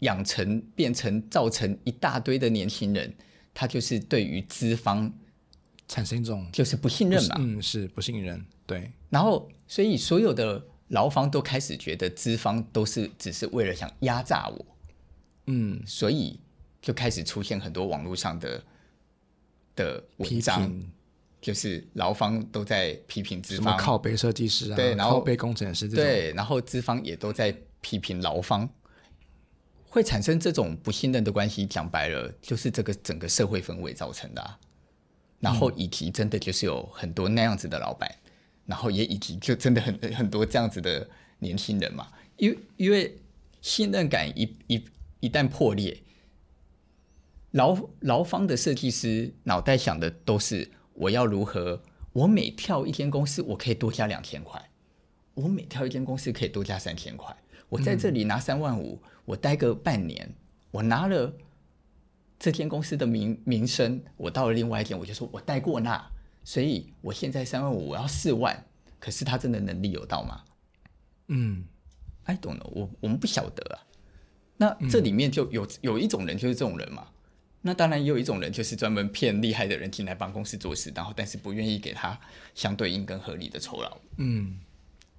[0.00, 3.14] 养成、变成、造成一大堆的年轻人，
[3.54, 5.12] 他就是对于资方
[5.86, 8.90] 产生一种就是不信任嘛，嗯，是不信任，对。
[9.10, 14.66] 然后，所以所有的劳方都开始觉得资方都是只是为了想压榨我，
[15.46, 16.40] 嗯，所以
[16.80, 18.64] 就开始出现很多网络上的
[19.76, 20.70] 的文章。
[21.40, 28.68] 就是劳方都在批评资方，靠背设计师啊，对，然后靠北工程师，对，然后资方也都在批评劳方，
[29.88, 31.64] 会产生这种不信任的关系。
[31.64, 34.58] 讲白了，就是这个整个社会氛围造成的啊。
[35.38, 38.30] 然后以及真的就是有很多那样子的老板，嗯、
[38.66, 42.08] 然后也以及就真的很 很多这样子的年轻人嘛。
[42.36, 43.16] 因为因为
[43.60, 44.84] 信任感一一
[45.20, 46.02] 一旦破裂，
[47.52, 50.72] 劳劳方的设计师脑袋想的都是。
[50.98, 51.80] 我要如何？
[52.12, 54.60] 我每跳一间公司，我可以多加两千块；
[55.34, 57.36] 我每跳一间公司，可以多加三千块。
[57.68, 60.34] 我在这里拿三万五，我待个半年，
[60.72, 61.32] 我拿了
[62.38, 66.10] 这间公司的名名声，我到了另外一间，我就说我待过那，
[66.42, 68.64] 所以我现在三万五，我要四万。
[68.98, 70.42] 可是他真的能力有到吗？
[71.28, 71.64] 嗯
[72.24, 73.86] ，I don't know，我我们不晓得啊。
[74.56, 77.06] 那这里面就有有一种人，就是这种人嘛。
[77.60, 82.18] 那当然也有一种人，就是专门骗厉害的人进来帮公司做事，然后但是不愿意给他
[82.54, 84.00] 相对应跟合理的酬劳。
[84.16, 84.58] 嗯，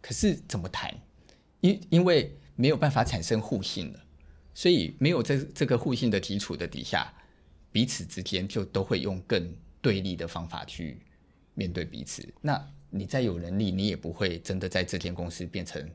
[0.01, 0.93] 可是怎么谈？
[1.59, 3.99] 因因为没有办法产生互信了，
[4.53, 7.13] 所以没有在这个互信的基础的底下，
[7.71, 11.01] 彼此之间就都会用更对立的方法去
[11.53, 12.27] 面对彼此。
[12.41, 15.89] 那你再有能力，你也不会真的在这间公司变成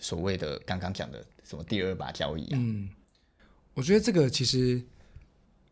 [0.00, 2.58] 所谓的刚刚讲的什么第二把交椅啊。
[2.60, 2.88] 嗯，
[3.74, 4.80] 我觉得这个其实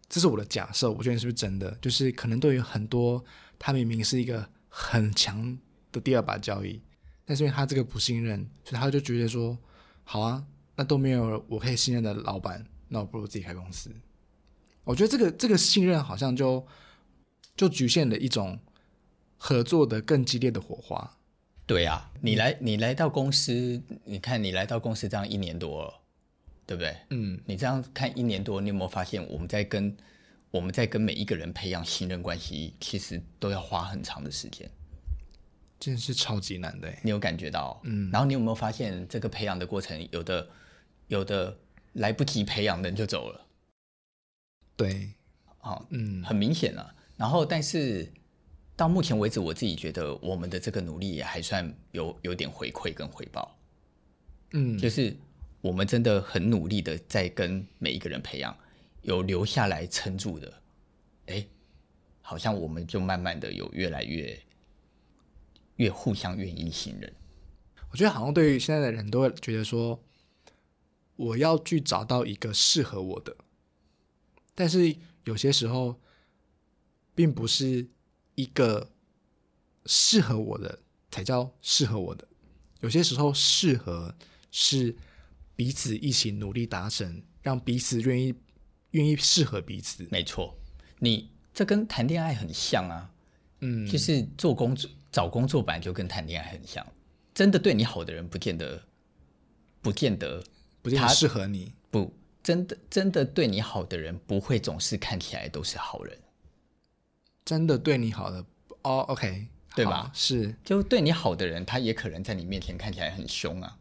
[0.08, 1.70] 这是我的假设，我觉得是不是真的？
[1.80, 3.24] 就是可能对于很多
[3.58, 5.58] 他明明是一个很强
[5.90, 6.80] 的第二把交椅，
[7.24, 9.56] 但是因为他这个不信任，所以他就觉得说，
[10.04, 10.44] 好啊，
[10.76, 13.90] 那都没有我可以信任的老板，那我不如自己开公司。
[14.84, 16.66] 我觉得这个这个信任好像就
[17.56, 18.58] 就局限了一种
[19.38, 21.16] 合作的更激烈的火花。
[21.66, 25.94] 对啊，你来你来到公司，你看你来到公司这样一年多了，
[26.66, 26.96] 对不对？
[27.10, 29.96] 嗯，你这样看一年多，你有没有发现我们在跟
[30.50, 34.70] 我们在跟每一个人培养信任关系，其实都要花很长的时间，
[35.78, 36.92] 真是超级难的。
[37.02, 37.80] 你有感觉到？
[37.84, 40.48] 嗯，然后你有没有发现这个培养的过程，有的
[41.08, 41.56] 有的
[41.94, 43.46] 来不及培养的人就走了？
[44.76, 45.10] 对，
[45.58, 46.94] 好，嗯，很明显了。
[47.16, 48.12] 然后，但是。
[48.76, 53.56] 到目前为止，我自己觉得我们的这个努力也还算有有点回馈跟回报，
[54.50, 55.16] 嗯，就是
[55.64, 58.54] 我们真的很努力的在跟每一个人培养，
[59.00, 60.60] 有留下来撑住的，
[61.24, 61.46] 哎，
[62.20, 64.38] 好像我们就慢慢的有越来越
[65.76, 67.10] 越互相愿意信任。
[67.90, 69.98] 我觉得好像对于现在的人都会觉得说，
[71.16, 73.34] 我要去找到一个适合我的，
[74.54, 75.98] 但是有些时候
[77.14, 77.88] 并不是。
[78.36, 78.90] 一个
[79.86, 82.26] 适合我的才叫适合我的，
[82.80, 84.12] 有些时候适合
[84.50, 84.96] 是
[85.56, 88.34] 彼此一起努力达成，让彼此愿意
[88.90, 90.06] 愿意适合彼此。
[90.10, 90.56] 没错，
[90.98, 93.10] 你这跟谈恋爱很像啊，
[93.60, 96.84] 嗯，就是做工作找工作本来就跟谈恋爱很像，
[97.32, 98.82] 真的对你好的人不见得
[99.80, 100.42] 不见得
[100.82, 102.12] 不见得适合你，不，
[102.42, 106.18] 真的真的对你好的人不会总是看起来都是好人。
[107.44, 108.44] 真的对你好的
[108.82, 110.10] 哦，OK，对吧？
[110.14, 113.78] 是，就对你好的人，他也可能在你面前看起来很凶啊，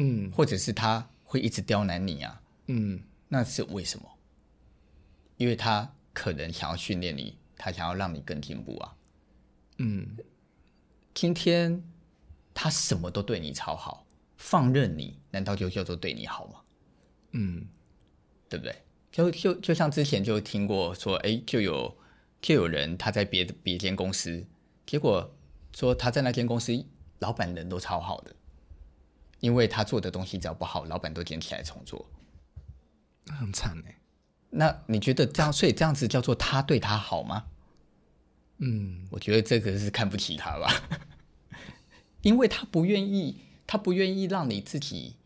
[0.00, 4.08] 嗯，或者是他会一直刁难你啊，嗯，那是为什么？
[5.36, 8.94] 因为他可能想要训练你，他想要让你更进步啊，
[9.78, 10.16] 嗯，
[11.12, 11.82] 今天
[12.54, 14.06] 他什么都对你超好，
[14.36, 16.60] 放任你，难道就叫做对你好吗？
[17.32, 17.66] 嗯，
[18.48, 18.74] 对不对？
[19.10, 21.96] 就就就像之前就听过说，哎，就有。
[22.40, 24.46] 就有人他在别的别间公司，
[24.86, 25.28] 结果
[25.74, 26.86] 说他在那间公司，
[27.18, 28.32] 老板人都超好的，
[29.40, 32.06] 因为他做的东西只要不好，老板都捡起来重做，
[33.26, 33.98] 很惨哎。
[34.50, 37.44] 那你觉得这样，所以这样子叫做他对他好吗？
[38.58, 40.82] 嗯，我觉得这个是看不起他吧，
[42.22, 45.16] 因为他不愿意，他不愿意让你自己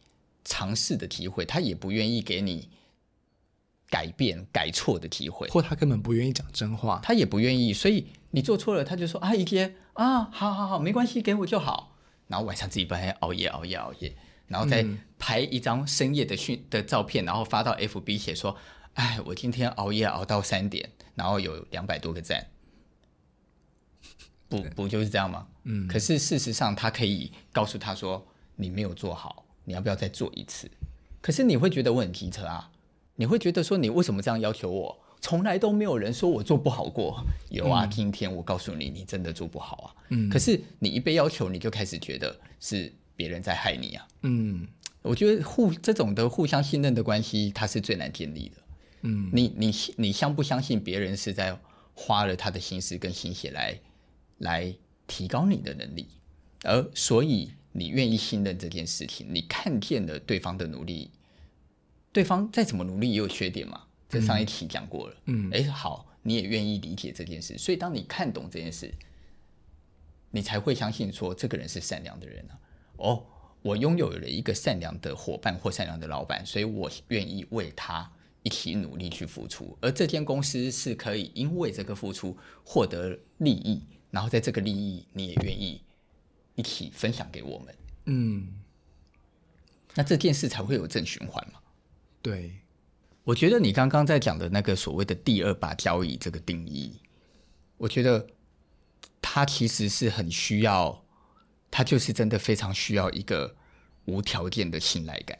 [0.44, 2.68] 尝试的机会，他也不愿意给你。
[3.90, 11.91] 改变改错的机会，或他根本不愿意讲真话，他也不愿意，所以你做错了，他就说啊，一天啊，好好好，没关系，给我就好。
[12.32, 14.16] 然后晚上自己半夜熬夜熬夜熬夜，
[14.46, 14.82] 然后再
[15.18, 18.56] 拍一张深夜的讯的照片，然后发到 FB 写说，
[18.94, 22.46] 哎，我今天熬夜熬到三点，然后有两百多个赞，
[24.48, 25.46] 不不就是这样吗？
[25.64, 25.86] 嗯。
[25.86, 30.70] 可是事实上，他可以告诉他说，你没有做好，你要不要再做一次？
[31.20, 32.70] 可是你会觉得我很机车啊。
[33.16, 35.01] 你会觉得说，你为什么这样要求我？
[35.22, 37.24] 从来都没有人说我做不好过。
[37.48, 39.94] 有啊，今天我告诉你，你真的做不好啊。
[40.10, 40.28] 嗯。
[40.28, 44.08] 可是你一被要求，你就开始觉得是别人在害你啊。
[44.22, 44.66] 嗯。
[45.00, 48.56] 我觉得互这种的互相信任的关系，它是最难建立的。
[49.02, 49.30] 嗯。
[49.32, 51.56] 你你你相不相信别人是在
[51.94, 53.78] 花了他的心思跟心血来
[54.38, 54.74] 来
[55.06, 56.08] 提高你的能力？
[56.64, 61.10] 而所以你愿意信任这件事情，你看见了对方的努力。
[62.12, 65.16] 对方再怎么努力也有缺点嘛，这上一期讲过了。
[65.24, 68.92] 嗯，哎，好，你也愿意理解这件事，所以当你看懂这件事，
[70.30, 72.60] 你才会相信说这个人是善良的人啊。
[72.98, 73.24] 哦，
[73.62, 85.80] 我拥有了一个善良的伙伴或善良的老板，所以我愿意为他一起努力去付出，而这间公司是可以因为这个付出获得利益，然后在这个利益你也愿意
[86.54, 87.74] 一起分享给我们。
[88.04, 88.60] 嗯，
[89.94, 91.60] 那这件事才会有正循环嘛。
[92.20, 92.52] 对，
[93.24, 97.00] 我觉得你刚刚在讲的那个所谓的第二把交椅这个定义，
[97.76, 98.26] 我觉得
[99.20, 101.04] 他其实是很需要，
[101.70, 103.54] 他就是真的非常需要一个
[104.06, 105.38] 无条件的信赖感。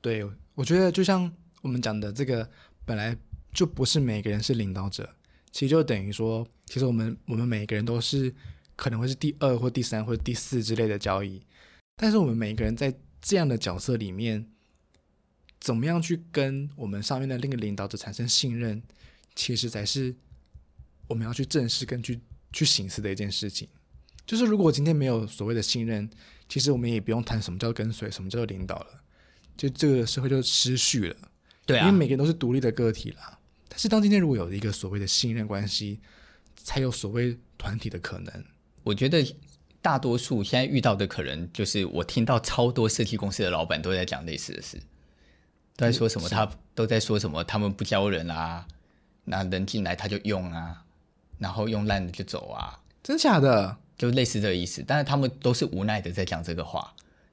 [0.00, 2.48] 对，我觉得就像我们讲的这个，
[2.84, 3.16] 本来
[3.52, 5.16] 就不是每个人是领导者，
[5.50, 8.32] 其实就等于说，其实我们我们每个人都是
[8.76, 11.42] 可能会是第二或第三或第四之类的交易，
[11.96, 14.48] 但是我们每个人在这样的角色里面。
[15.60, 18.82] 怎么样去跟我们上面的另一个领导者产生信任，
[19.34, 20.14] 其实才是
[21.06, 22.20] 我们要去正视跟去
[22.52, 23.68] 去省思的一件事情。
[24.26, 26.08] 就是如果今天没有所谓的信任，
[26.48, 29.02] 其实我们也不用谈什么叫跟随，什么叫领导了，
[29.56, 31.16] 就这个社会就失序了。
[31.64, 33.38] 对啊，因为每个人都是独立的个体啦。
[33.68, 36.00] 但是当今天如果有一个所谓的信任关系，
[36.56, 38.44] 才有所谓团体的可能。
[38.82, 39.36] 我觉得
[39.80, 44.78] 大多数现在遇到的可能就是，我听到超多设计公司的老板都在讲类似的事，
[45.78, 48.66] 都在说什么他都在说什么他们不教人啊，
[49.22, 50.84] 那人进来他就用啊，
[51.38, 53.76] 然后用烂了就走啊，真假的？
[53.96, 54.82] 就类似这个意思。
[54.84, 56.92] 但是他们都是无奈的在讲这个话，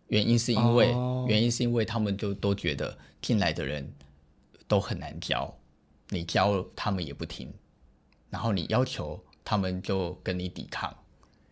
[0.09, 3.91] 原因是因为、哦、原因是因为他们就都觉得进来的人
[4.67, 5.51] 都很难教，
[6.09, 7.51] 你教他们也不听，
[8.29, 10.95] 然后你要求他们就跟你抵抗。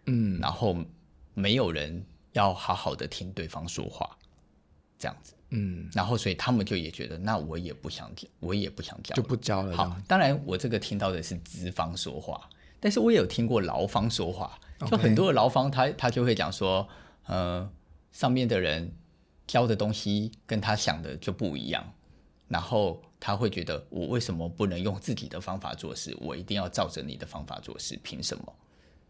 [0.06, 0.78] 嗯，然后
[1.34, 4.16] 没有人要好好的听对方说话，
[5.04, 9.76] 这样子，嗯，然后所以他们就也觉得，那我也不想教，我也不想教，就不教了。
[9.76, 14.58] 好，当然我这个听到的是资方说话，但是我也有听过劳方说话，
[14.90, 16.88] 就很多的劳方他他就会讲说，
[17.26, 17.70] 呃，
[18.14, 18.90] 上面的人
[19.46, 21.84] 教的东西跟他想的就不一样，
[22.48, 26.16] 然后他会觉得，我为什么不能用自己的方法做事？
[26.22, 28.56] 我一定要照着你的方法做事，凭什么？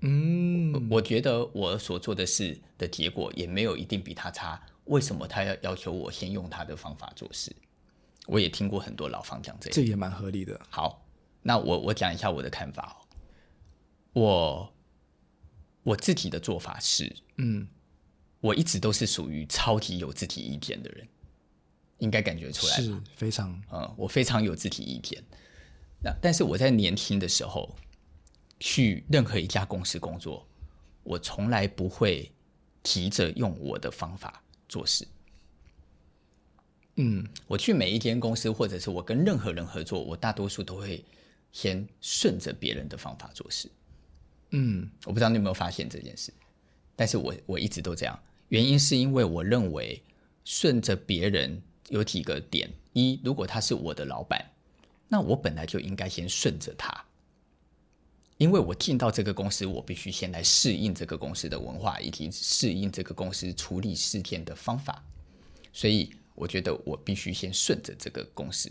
[0.06, 4.62] 嗯，我觉得我所做的事的结果也没有一定比他差。
[4.86, 7.56] 为什么他要要求我先用他的方法做事？
[8.28, 10.60] 我也听过很多老方讲这个，这也蛮合理的。
[10.70, 11.06] 好，
[11.42, 12.98] 那我我讲一下我的看法
[14.14, 14.22] 哦。
[14.22, 14.74] 我
[15.84, 17.68] 我自己的做法是，嗯，
[18.40, 21.08] 我一直都是属于超级有自己意见的人，
[22.00, 22.74] 应该感觉出来？
[22.76, 25.24] 是非常，嗯，我非常有自己意见。
[26.04, 27.76] 那但是我在年轻的时候。
[28.60, 30.48] 去任何一家公司工作，
[31.04, 32.32] 我从来不会
[32.82, 35.08] 急着用我的方法做事。
[36.96, 41.04] 嗯，我去每一间公司，或者是我跟任何人合作，我大多数都会
[41.52, 43.70] 先顺着别人的方法做事。
[44.52, 46.32] 嗯，我不知道你有没有发现这件事，
[46.96, 48.20] 但是我我一直都这样。
[48.50, 50.00] 原因是因为我认为
[50.46, 54.46] 顺着别人有几个点：一，如果他是我的老板，
[55.08, 57.04] 那我本来就应该先顺着他。
[58.44, 65.02] 因为我进到这个公司，我必须先来适应这个公司的文化，以及适应这个公司处理事件的方法，
[65.72, 68.70] 所以我觉得我必须先顺着这个公司。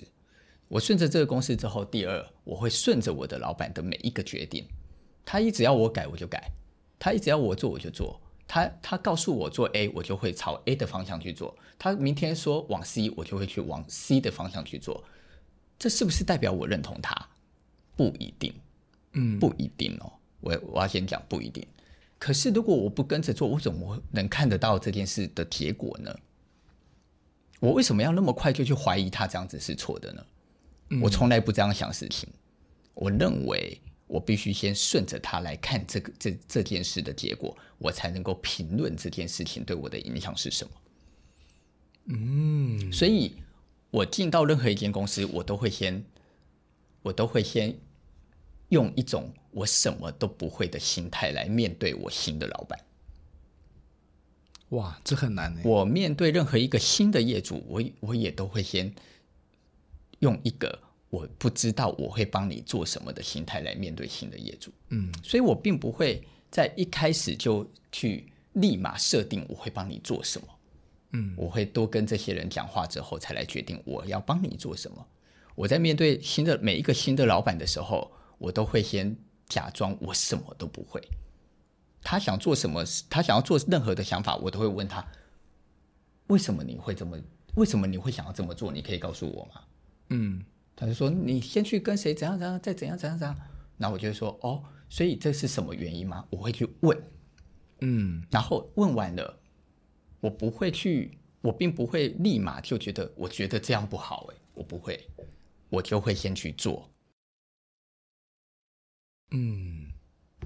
[0.68, 4.62] 我顺着这个公司之后，第二，我会顺着我的老板的每一个决定。
[5.24, 6.38] 他一直要我改，我就改；
[6.98, 8.20] 他一直要我做，我就做。
[8.46, 11.56] 他他告诉我做 A，我就会朝 A 的方向去做。
[11.78, 15.02] 他明天说往 C，我就会去往 C 的方向去做。
[15.78, 17.30] 这是不是代表我认同他？
[17.96, 18.52] 不一定。
[19.12, 20.12] 嗯，不一定哦。
[20.40, 21.66] 我我要先讲不一定。
[22.18, 26.14] 可是如果我不跟着做，我怎么能看得到这件事的结果呢？
[27.59, 30.27] 我为什么要那么快就去怀疑他这样子是错的呢？
[30.90, 32.29] 嗯，我从来不这样想事情。
[32.94, 40.70] 我认为我必须先顺着他来看这个这这件事的结果，我才能够评论这件事情对我的影响是什么。
[42.07, 43.37] 嗯，所以
[43.90, 46.05] 我进到任何一间公司，我都会先，
[47.03, 47.77] 我都会先。
[48.72, 52.78] 用一种我什么都不会的心态来面对我新的老板。
[54.70, 55.54] 哇，这很难。
[55.62, 58.90] 我面对任何一个新的业主，我我也都会先
[60.20, 60.78] 用一个
[61.11, 64.72] 我不知道我会帮你做什么的心态来面对新的业主。
[64.88, 70.48] 嗯，所以我并不会在一开始就去立马设定我会帮你做什么。
[71.11, 75.06] 嗯，我会多跟这些人讲话之后，才来决定我要帮你做什么。
[75.54, 78.11] 我在面对新的每一个新的老板的时候。
[78.42, 79.16] 我都会先
[79.48, 81.00] 假装我什么都不会，
[82.02, 85.07] 他想做什么，他想要做任何的想法，我都会问他，
[86.26, 87.16] 为什么你会这么，
[87.55, 88.72] 为什么你会想要这么做？
[88.72, 89.62] 你可以告诉我吗？
[90.09, 93.37] 嗯，他就说你先去跟谁怎样怎样，再怎样怎样怎样，
[93.78, 96.26] 然后我就会说哦，所以这是什么原因吗？
[96.28, 97.00] 我会去问，
[97.78, 99.38] 嗯，然后问完了，
[100.18, 105.08] 我不会去，我并不会立马就觉得我觉得这样不好，诶，我不会，
[105.69, 106.88] 我就会先去做。
[109.35, 109.87] 嗯，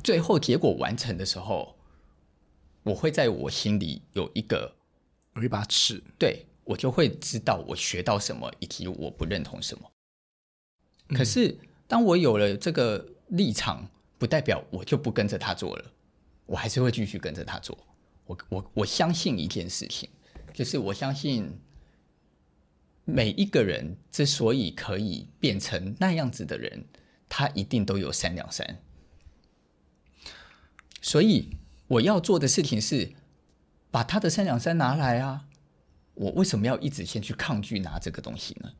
[0.03, 1.77] 最后结果完成的时候，
[2.85, 4.77] 我会在我心里有一个
[5.35, 9.91] 有一把尺，对，我就会知道我学到什么，以及我不认同什么。
[11.09, 11.59] 可是
[11.89, 15.93] 当我有了这个立场，不代表我就不跟着他做了，
[16.47, 17.77] 我还是会继续跟着他做。
[18.27, 20.09] 我我我相信一件事情，
[20.55, 21.51] 就是我相信
[23.05, 26.85] 每一个人之所以可以变成那样子的人。
[27.29, 28.83] 他一定都有三两三，
[31.01, 31.57] 所以
[31.89, 33.13] 我要做的事情是
[33.91, 35.47] 把他的三两三拿来啊！
[36.15, 38.73] 我为什么要一直先去抗拒拿这个东西呢？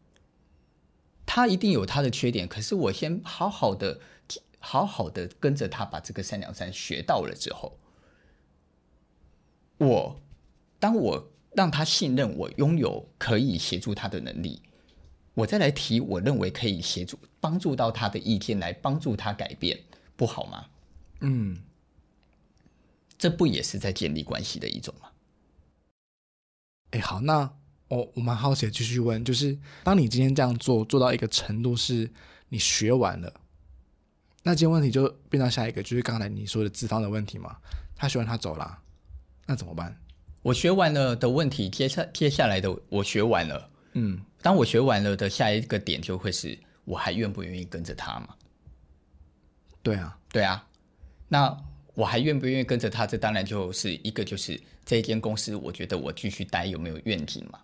[1.27, 4.01] 他一定有他的缺点，可是我先好好的、
[4.59, 7.79] 好好的跟着他把这个三两三学到了之后，
[9.79, 10.21] 我
[10.79, 14.63] 当我让他信任我拥有可以协助他的能力，
[15.37, 19.79] 我再来提我认为可以协助帮助到他的意见，来帮助他改变，
[20.17, 20.65] 不好吗？
[21.21, 21.59] 嗯，
[23.19, 25.11] 这不也是在建立关系的一种吗？
[26.93, 27.55] 哎，好，那
[27.89, 32.11] 我我蛮好奇的继续问，就是当你今天这样做做到一个程度，是
[32.49, 33.41] 你学完了，
[34.43, 37.59] 那今天问题就变到下一个，就是刚才你说的资方的问题嘛？
[37.95, 38.79] 他学完他走了，
[39.45, 40.01] 那怎么办？
[40.41, 48.29] 我学完了的问题，接下接下来的我学完了，嗯，当我学完了的下一个点就会是，我还愿不愿意跟着他嘛？
[49.83, 50.69] 对啊，对啊，
[51.27, 53.05] 那我还愿不愿意跟着他？
[53.09, 54.63] 这当然就是一个就是。
[54.85, 57.59] 这一间公司，我觉得我继续待有没有愿景嘛？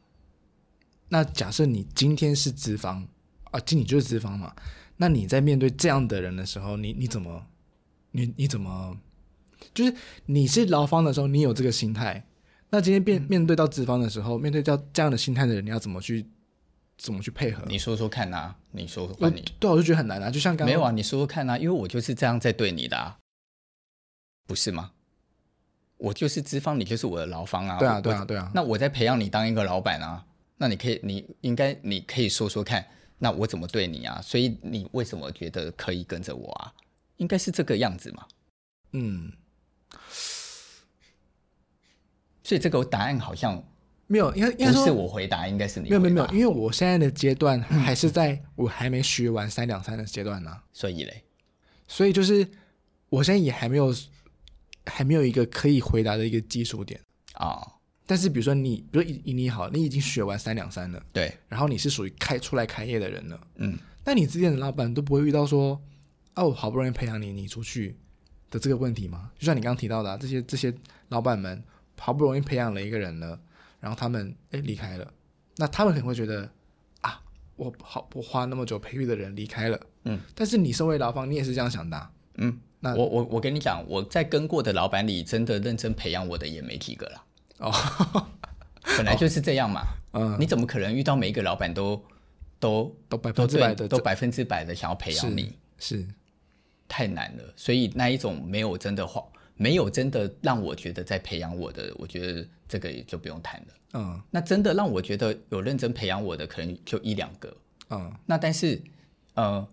[1.09, 3.07] 那假设你今天是资方
[3.53, 4.53] 啊，经理就是资方嘛？
[4.97, 7.47] 那你在面对这样的人的时候，你你怎么，
[8.11, 8.99] 你你怎么，
[9.73, 9.95] 就是
[10.27, 12.27] 你是劳方的时候，你有这个心态。
[12.71, 16.27] 那今天面面对到资方的时候，面对到这样的心态的人，你要怎么去
[17.03, 17.65] 怎么去配合？
[17.67, 20.31] 你说说看呐，你说说看你，对，我就觉得很难啊。
[20.31, 23.19] 就像刚刚没有啊，你说说看呐，因为我就是这样在对你的啊，
[24.47, 24.93] 不是吗？
[25.99, 27.79] 我就是资方，你就是我的劳方啊！
[27.79, 28.51] 对啊，对啊，对啊。
[28.55, 30.25] 那我在培养你当一个老板啊，
[30.59, 32.87] 那你可以，你应该，你可以说说看，
[33.19, 34.21] 那我怎么对你啊？
[34.23, 36.73] 所以你为什么觉得可以跟着我啊？
[37.17, 38.27] 应该是这个样子嘛。
[38.93, 39.33] 嗯。
[42.45, 43.61] 所以这个答案好像
[44.13, 45.89] 没有，应该应该不是我回答，应该是你。
[45.89, 50.63] 没有没有没有，因为我现在的阶段还是在我还没学完三两三的阶段呢、啊。
[50.73, 51.25] 所以嘞，
[51.89, 52.47] 所以就是
[53.09, 53.95] 我现在也还没有。
[54.85, 57.01] 还没有一个可以回答的一个基础点
[57.35, 57.73] 啊、哦，
[58.05, 65.81] 但是比如说你，比如以你好，你已经学完三两三了，对，然后你是属于开出来开业的人了，嗯，那你之前的老板都不会遇到说，
[66.35, 67.97] 哦，我好不容易培养你，你出去
[68.51, 69.31] 的这个问题吗？
[69.39, 70.75] 就像你刚刚提到的、啊，这些这些
[71.11, 71.63] 老板们
[71.97, 73.41] 好不容易培养了一个人了，
[73.83, 75.13] 然后他们哎离开了，
[75.57, 76.49] 那他们可能会觉得
[77.03, 77.21] 啊，
[77.57, 82.61] 我好我花那么久培育的人离开了，嗯，但是你身为劳方，你也是这样想的、啊，嗯。
[82.85, 87.25] 那我我我跟你讲，我在跟过的老板里，真的认真培养我的也没几个了。
[87.59, 88.27] 哦，
[88.97, 89.83] 本来就是这样嘛。
[90.15, 92.05] 嗯，你怎么可能遇到每一个老板都
[92.59, 95.57] 都都百分之百的都百分之百的想要培养你？
[95.79, 96.09] 是，是
[96.89, 97.45] 太难了。
[97.55, 99.23] 所以那一种没有真的话，
[99.63, 103.67] 没有真的让我觉得在培养我的，我觉得这个也就不用谈了。
[103.95, 107.57] 嗯，那真的让我觉得有认真培养我的，可能就一两个。
[107.91, 108.83] 嗯，那但是
[109.35, 109.67] 呃。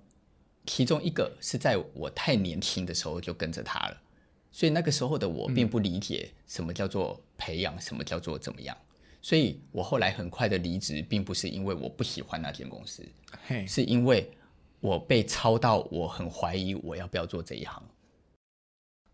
[0.66, 3.98] 其中一个是在我太年轻的时候就跟着他了，
[4.52, 8.78] 所以那个时候的我并不理解什么叫做培养，什么叫做怎么样，
[9.20, 13.04] 所以我后来很快的离职，并不是因为我不喜欢那间公司，
[13.68, 14.30] 是因为
[14.80, 17.82] 我被操到，我很怀疑我要不要做这一行。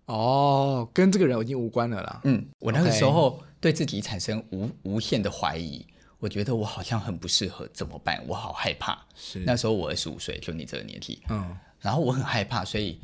[0.06, 2.22] 哦，跟这个人已经无关了啦。
[2.24, 5.86] 嗯，我那个时候对自己产生无无限的怀疑。
[6.18, 8.24] 我觉得我好像很不适合，怎么办？
[8.26, 8.98] 我好害怕。
[9.16, 11.22] 是那时候我二十五岁，就你这个年纪。
[11.30, 13.00] 嗯，然后我很害怕，所以，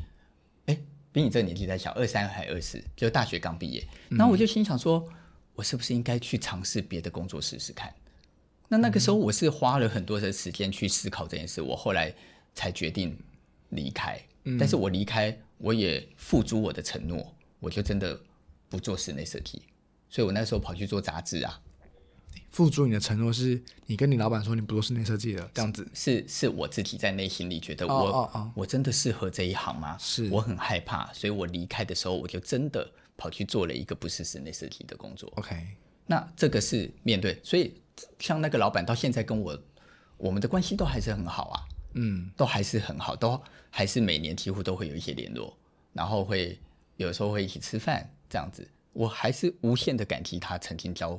[0.66, 0.76] 哎，
[1.12, 3.86] 比你这个年纪再小，二三还二四，就大学刚毕业。
[4.08, 5.14] 然后我就心想说，嗯、
[5.54, 7.92] 我是不是应该去尝试别的工作试试看？
[8.66, 12.12] 那那个时候我是花了很多的时间去思考这件事，我后来
[12.54, 13.16] 才决定
[13.68, 14.18] 离开。
[14.44, 18.20] 嗯、但是我离开，我也付诸我的承诺，我就真的
[18.68, 19.62] 不做室内设计。
[20.10, 21.60] 所以我那时候跑去做杂志啊。
[22.50, 28.46] 付诸你的承诺是，你跟你老板说你不做室内设计了，这样子是是，我自己在内心里觉得我、oh, oh, oh.
[28.54, 29.96] 我真的适合这一行吗？
[29.98, 35.32] 是我很害怕，所以我离开的时候，我就真的跑去做了一个不是室内设计的工作。
[35.36, 35.56] OK，
[36.06, 37.72] 那这个是面对，所以
[38.18, 39.58] 像那个老板到现在跟我，
[40.18, 41.62] 我们的关系都还是很好啊，
[41.94, 43.40] 嗯，都还是很好，都
[43.72, 45.56] 还是每年几乎都会有一些联络，
[45.94, 46.60] 然后会
[46.96, 51.18] 有时候会一起吃饭这样子，我还是无限的感激他曾经教。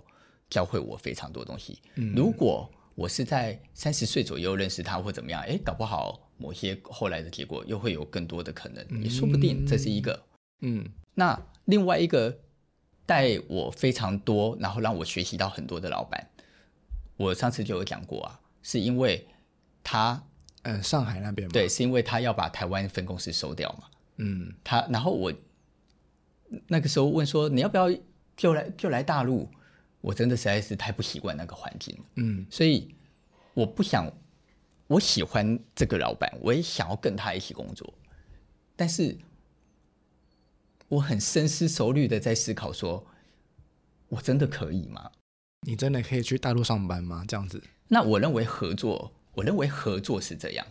[0.50, 1.82] 教会我非常多东西。
[1.96, 9.66] 嗯，如果我是在三十岁左右认识他或怎么样，哎，搞不好某些后来的结果又会有更多的可能，也说不定。
[9.66, 10.28] 这是一个。
[10.62, 10.86] 嗯，
[11.16, 12.38] 那另外一个
[13.08, 16.30] 带我非常多，然后让我学习到很多的老板，
[17.18, 19.28] 我上次就有讲过啊，是因为
[19.82, 20.28] 他，
[20.64, 23.88] 嗯，上海那边对，是因为他要把台湾分公司收掉嘛。
[24.18, 25.34] 嗯，他然后我
[26.68, 27.90] 那个时候问说，你要不要
[28.36, 29.50] 就来就来大陆？
[30.02, 32.94] 我真的实在是太不习惯那个环境了，嗯，所以
[33.54, 34.12] 我不想，
[34.88, 37.94] 我喜欢这个老板，我也想要跟他一起工作，
[38.76, 39.18] 但是
[40.90, 43.08] 我很深思熟虑的在思考说，说
[44.10, 45.10] 我真的可以吗？
[45.66, 47.24] 你真的可以去大陆上班吗？
[47.26, 47.64] 这样子？
[47.88, 50.66] 那我认为合作，我认为合作是这样，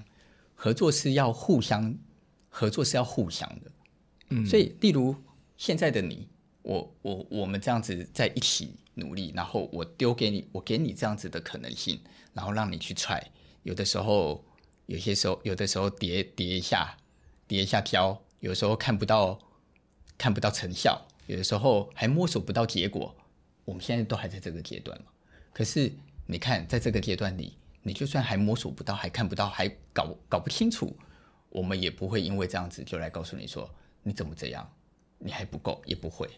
[0.55, 1.97] 合作是要互相，
[2.49, 3.71] 合作是要互相的，
[4.31, 5.17] 嗯，所以例如
[5.57, 6.29] 现在的你，
[6.63, 8.77] 我我我们这样子在一起。
[8.95, 11.99] 努力，然后我丢给你，我给你这样子的可能性，
[12.35, 13.31] 然后让你去踹。
[13.63, 14.45] 有的时候，
[14.85, 16.99] 有些时候，有的时候叠叠一下，
[17.49, 19.41] 叠一下挑，有时候看不到
[20.19, 23.17] 看不到成效，有的时候还摸索不到结果。
[23.65, 25.07] 我们现在都还在这个阶段嘛。
[25.55, 25.91] 可是
[26.27, 30.97] 你看，在这个阶段里，你就算还摸索不到，还看不到，还搞搞不清楚，
[31.49, 33.69] 我们也不会因为这样子就来告诉你说
[34.03, 34.71] 你怎么这样，
[35.19, 36.29] 你还不够，也不会。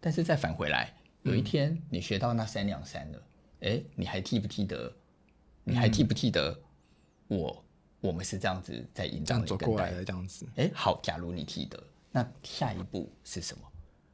[0.00, 3.18] 但是再返回来，有一天你学到那三两三了，
[3.60, 4.92] 哎、嗯，你还记不记得？
[5.64, 6.58] 你还记不记得
[7.28, 7.64] 我？
[8.00, 10.46] 我们是这样子在引导你走过来的，这样子。
[10.54, 11.82] 哎，好，假如你记得，
[12.12, 13.64] 那下一步是什么？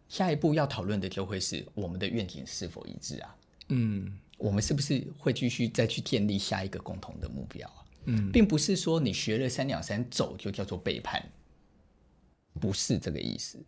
[0.08, 3.36] 下一步要讨论的就会是我们的愿景是否一致啊？
[3.68, 7.84] 嗯，我们是不是会继续再去建立下一个共同的目标啊？
[8.06, 11.24] 嗯，并不是说你学了三两三走就叫做背叛，
[12.60, 13.58] 不是这个意思，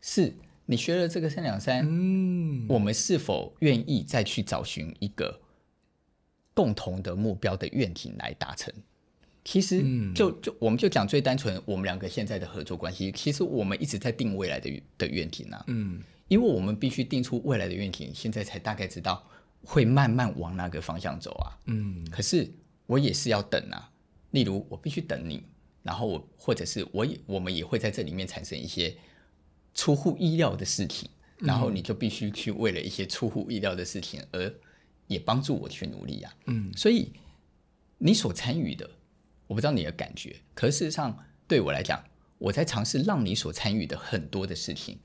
[0.00, 0.34] 是。
[0.70, 5.40] 你学了这个三两三，嗯，我们是否愿意再去找寻一个
[6.52, 8.70] 共同的目标的愿景来达成？
[9.46, 9.80] 其实
[10.14, 19.26] 就，就就我们就讲最单纯，我们两个现在的合作关系，其实我们一直在定未来的的愿景啊，嗯，因为我们必须定出未来的愿景，现在才大概知道
[19.64, 22.50] 会慢慢往那个方向走啊，嗯，可是
[22.86, 23.90] 我也是要等啊，
[24.32, 25.44] 例如我必须等你，
[25.82, 28.96] 然后我或者是我也我们也会在这里面产生一些。
[29.74, 34.52] 出乎意料的事情，然后你就必须去为了一些出乎意料的事情而
[35.06, 36.34] 也帮助我去努力啊。
[36.46, 37.12] 嗯，所以
[37.98, 38.90] 你所参与的，
[39.46, 42.02] 我不知道你的感觉，可是事实上对我来讲，
[42.38, 44.98] 我在尝试让你所参与的很多的事情，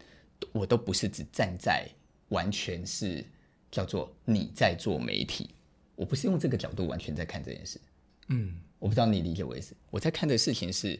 [0.54, 1.88] 我都不是只站在
[2.30, 3.24] 完全是
[3.74, 5.50] 叫做你在做媒体，
[5.96, 7.82] 我不是用这个角度完全在看这件事。
[8.28, 11.00] 嗯，我不知道你理解我意思，我在看的事情是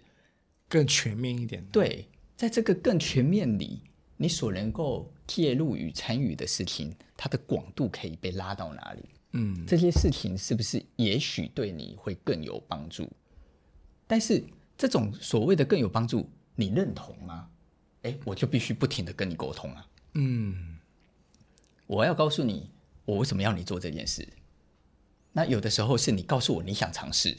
[0.68, 1.64] 更全面一点。
[1.72, 2.08] 对。
[2.36, 3.80] 在这个更全面里，
[4.18, 9.04] 你所能够介入与参与的事情，它的广度可以被拉到哪里？
[9.34, 13.08] 嗯，这些事情是不是也许对你会更有帮助？
[14.08, 14.44] 但是
[14.76, 17.48] 这种所谓的更有帮助，你认同吗？
[18.02, 19.88] 哎，我就必须不停的跟你沟通啊。
[20.16, 20.73] 嗯，
[21.94, 22.72] 我要告诉你，
[23.06, 24.28] 我为什么要你做这件事。
[25.32, 27.38] 那有的时候是你告诉我你想尝试，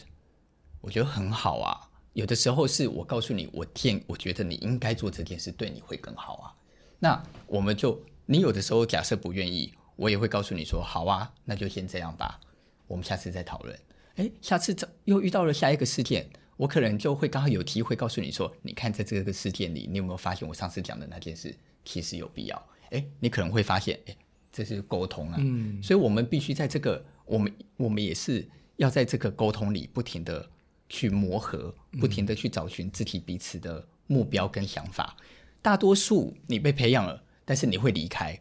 [0.81, 1.91] 我觉得很好啊。
[2.13, 6.55] 有的时候是我告诉你，我建，我觉得你应该做这件事，对你会更好啊。
[7.01, 12.39] 那我们就，你有的时候假设不愿意，我也会告诉你说，好啊，那就先这样吧，
[12.87, 13.77] 我们下次再讨论。
[14.17, 14.77] 诶，下次
[15.07, 21.53] 又遇到了下一个事件，我可能就会刚好有机会告诉你说，你看在这个事件里，你有没有发现我上次讲的那件事
[21.85, 22.69] 其实有必要？
[22.91, 24.17] 诶，你可能会发现，诶，
[24.55, 25.37] 这是沟通啊。
[25.39, 30.49] 嗯，所以我们必须在这个，我们我们也是要在这个沟通里不停的。
[30.87, 35.17] 去磨合，不停的去找寻自己彼此的目标跟想法。
[35.19, 35.25] 嗯、
[35.63, 38.39] 大多数你被培养了，但是你会离开。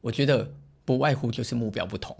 [0.00, 2.16] 我觉得不外乎就是目标不同。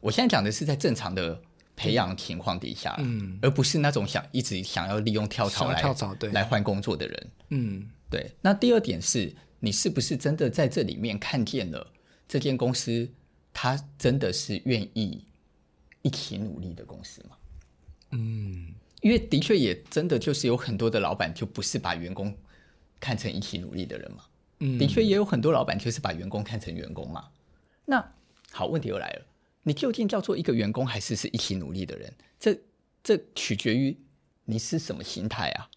[0.00, 1.40] 我现在讲的是在正常的
[1.76, 7.30] 培养情况底下，嗯，而不是那种想一直想要利用跳槽来跳槽对来换工作的人。
[7.50, 8.32] 嗯，对。
[8.42, 11.86] 那第二点是你是不是真的在这里面看见了
[12.26, 13.08] 这间公司，
[13.52, 15.24] 它真的是愿意
[16.02, 17.36] 一起努力的公司吗？
[18.10, 22.36] 嗯，因为的确也真的就是有很多的老板就不是把员工
[23.00, 24.24] 看成一起努力的人嘛。
[24.60, 27.28] 嗯，的确也有很多老板就是把员工看成员工嘛。
[27.84, 28.12] 那
[28.52, 29.26] 好，问题又来了，
[29.62, 32.12] 你究竟叫做一个员工，还是是一起努力的人？
[32.38, 32.58] 这
[33.02, 33.96] 这取决于
[34.44, 35.68] 你是什么心态啊，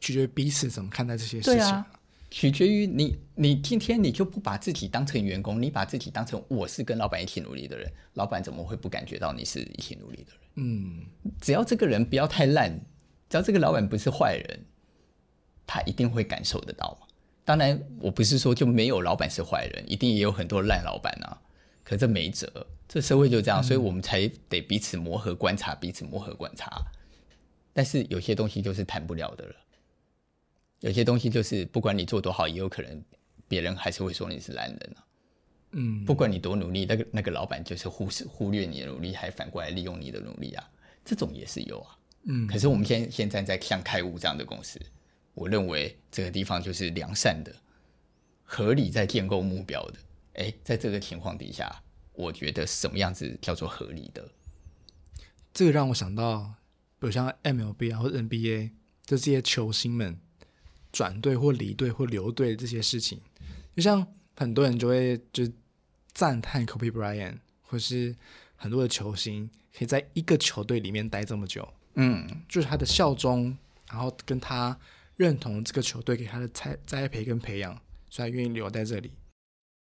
[0.00, 1.86] 取决于彼此怎么看待这些事情啊。
[2.30, 10.40] 取决于你，你今天你就不把自己当成员工，你把自己当成我是跟老板一起努力的人，老板怎么会不感觉到你是一起努力的人？
[10.56, 11.06] 嗯，
[11.40, 12.78] 只要这个人不要太烂，
[13.30, 14.60] 只要这个老板不是坏人，
[15.66, 17.06] 他一定会感受得到嘛。
[17.44, 21.40] 当然，我不是说就没有老板是坏人，一定也有很多烂老板啊。
[21.82, 26.70] 可这没辙，这社会就这样，所以我们才得彼此磨合观察，彼此磨合观察。
[27.72, 29.54] 但是有些东西就是谈不了的了。
[30.80, 33.04] 有些东西就是不管你做多好，也有可能
[33.48, 35.04] 别人还是会说你是烂人啊。
[35.72, 40.70] 嗯，不管你多努力，那个那个老板就是忽视忽略你的努力，还反过来利用你的努力啊，
[41.04, 41.98] 这种也是有啊。
[42.22, 44.80] 嗯，可是我们现在现在在像开悟这样的公司，
[45.34, 47.54] 我认为这个地方就是良善的、
[48.44, 49.98] 合理在建构目标的。
[50.34, 54.26] 哎，在这个情况底下，我觉得什么样子叫做合理的？
[55.52, 56.54] 这个让我想到，
[56.98, 58.70] 比如像 MLB 啊或者 NBA，
[59.04, 60.18] 就这些球星们。
[60.98, 63.20] 转队或离队或留队这些事情，
[63.76, 65.48] 就像很多人就会就
[66.12, 68.16] 赞叹 Kobe Bryant，或是
[68.56, 73.56] 很多的球星可以在一个球队里面待这么久，嗯，就是他的效忠，
[73.88, 74.76] 然后跟他
[75.14, 77.80] 认同这个球队给他的栽栽培跟培养，
[78.10, 79.12] 所以他愿意留在这里。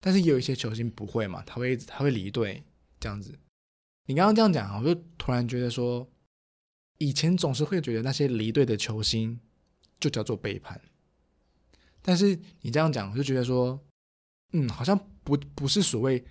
[0.01, 2.63] 但是也有一些球星不会嘛，他会他会离队
[2.99, 3.37] 这样子。
[4.07, 6.09] 你刚刚这样讲，我就突然觉得说，
[6.97, 9.39] 以前总是会觉得那些离队的球星
[9.99, 10.81] 就叫做背叛，
[12.03, 13.79] 但是你这样讲，我就觉得说，
[14.51, 16.23] 嗯，好像不不是所谓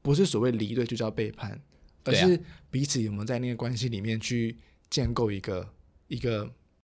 [0.00, 1.60] 不是所谓离队就叫背叛，
[2.04, 2.40] 而是
[2.70, 4.56] 彼此有没有在那个关系里面去
[4.88, 5.68] 建构一个
[6.08, 6.50] 一个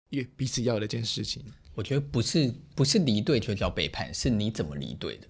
[0.09, 1.45] 一彼此要的一件事情。
[1.75, 5.27] 我觉得不是不是离队就叫背叛，是你怎么离队的？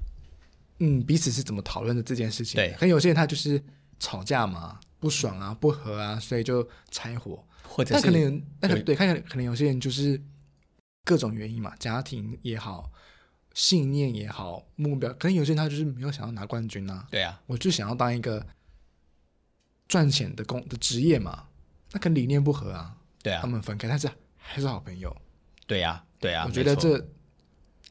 [0.78, 2.54] 嗯，彼此是怎么讨论的这件事情？
[2.54, 3.60] 对，很有些人他就是。
[4.00, 7.44] 吵架嘛，不爽啊，不和啊，所以就拆伙。
[7.64, 10.22] 或者是那可能那个对，看看可能有些人就是
[11.08, 12.92] 各种原因嘛，家庭也好，
[13.54, 15.10] 信念也好，目标。
[15.14, 17.08] 可能有些人他就是没有想要拿冠军啊。
[17.10, 18.46] 对啊，我就想要当一个
[19.88, 21.48] 赚钱的工的职业嘛。
[21.92, 22.94] 那跟理念不合啊。
[23.22, 24.06] 对啊，他们分开，但是
[24.36, 25.16] 还是好朋友。
[25.66, 26.44] 对啊，对啊。
[26.44, 27.08] 我觉得这、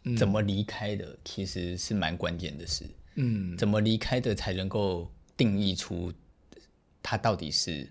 [0.04, 2.86] 嗯、怎么离开的，其实是蛮关键的事。
[3.16, 5.12] 嗯，怎么离开的才能够。
[5.38, 6.12] 定义出
[7.04, 7.88] 他到底是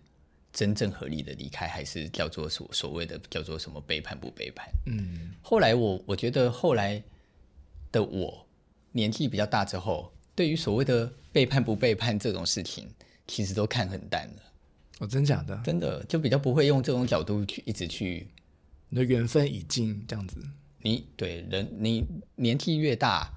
[0.57, 4.66] 真正合理的离开，还是叫做所所谓的叫做什么背叛不背叛？
[4.86, 7.02] 嗯，后来我我觉得后来
[7.92, 8.46] 的我
[8.92, 12.88] 年纪比较大之后，对于所谓的背叛不背叛这种事情，
[13.26, 14.42] 其实都看很淡了。
[15.00, 15.61] 哦，真假的？
[15.62, 18.26] 真的就比较不会用这种角度去一直去。
[18.88, 20.40] 你的缘分已尽，这样子。
[20.80, 23.30] 你对人，你年纪越大，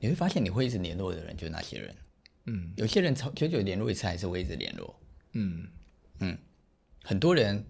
[0.00, 1.94] 你会发现你会一直联络的人就是那些人。
[2.46, 4.98] 嗯，有些人久久联络一次还是会一直联络。
[5.34, 5.68] 嗯
[6.20, 6.38] 嗯，
[7.06, 7.66] 很多人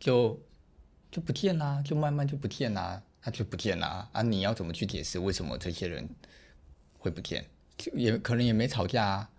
[0.00, 0.42] 就
[1.08, 4.22] 就不见啦，就慢慢就不见啦，他就不见啦啊！
[4.22, 6.08] 你要怎么去解释为什么这些人
[6.98, 7.48] 会不见？
[7.78, 9.30] 就也可能也没吵架啊，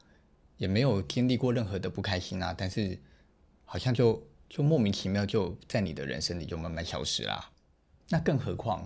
[0.55, 2.97] 也没有经历过任何的不开心啊，但是
[3.65, 7.51] 好像就就莫名其妙就在你的人生里就慢慢消失啦。
[8.07, 8.81] 那更何况，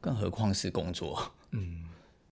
[0.00, 1.32] 更何况是工作。
[1.52, 1.85] 嗯。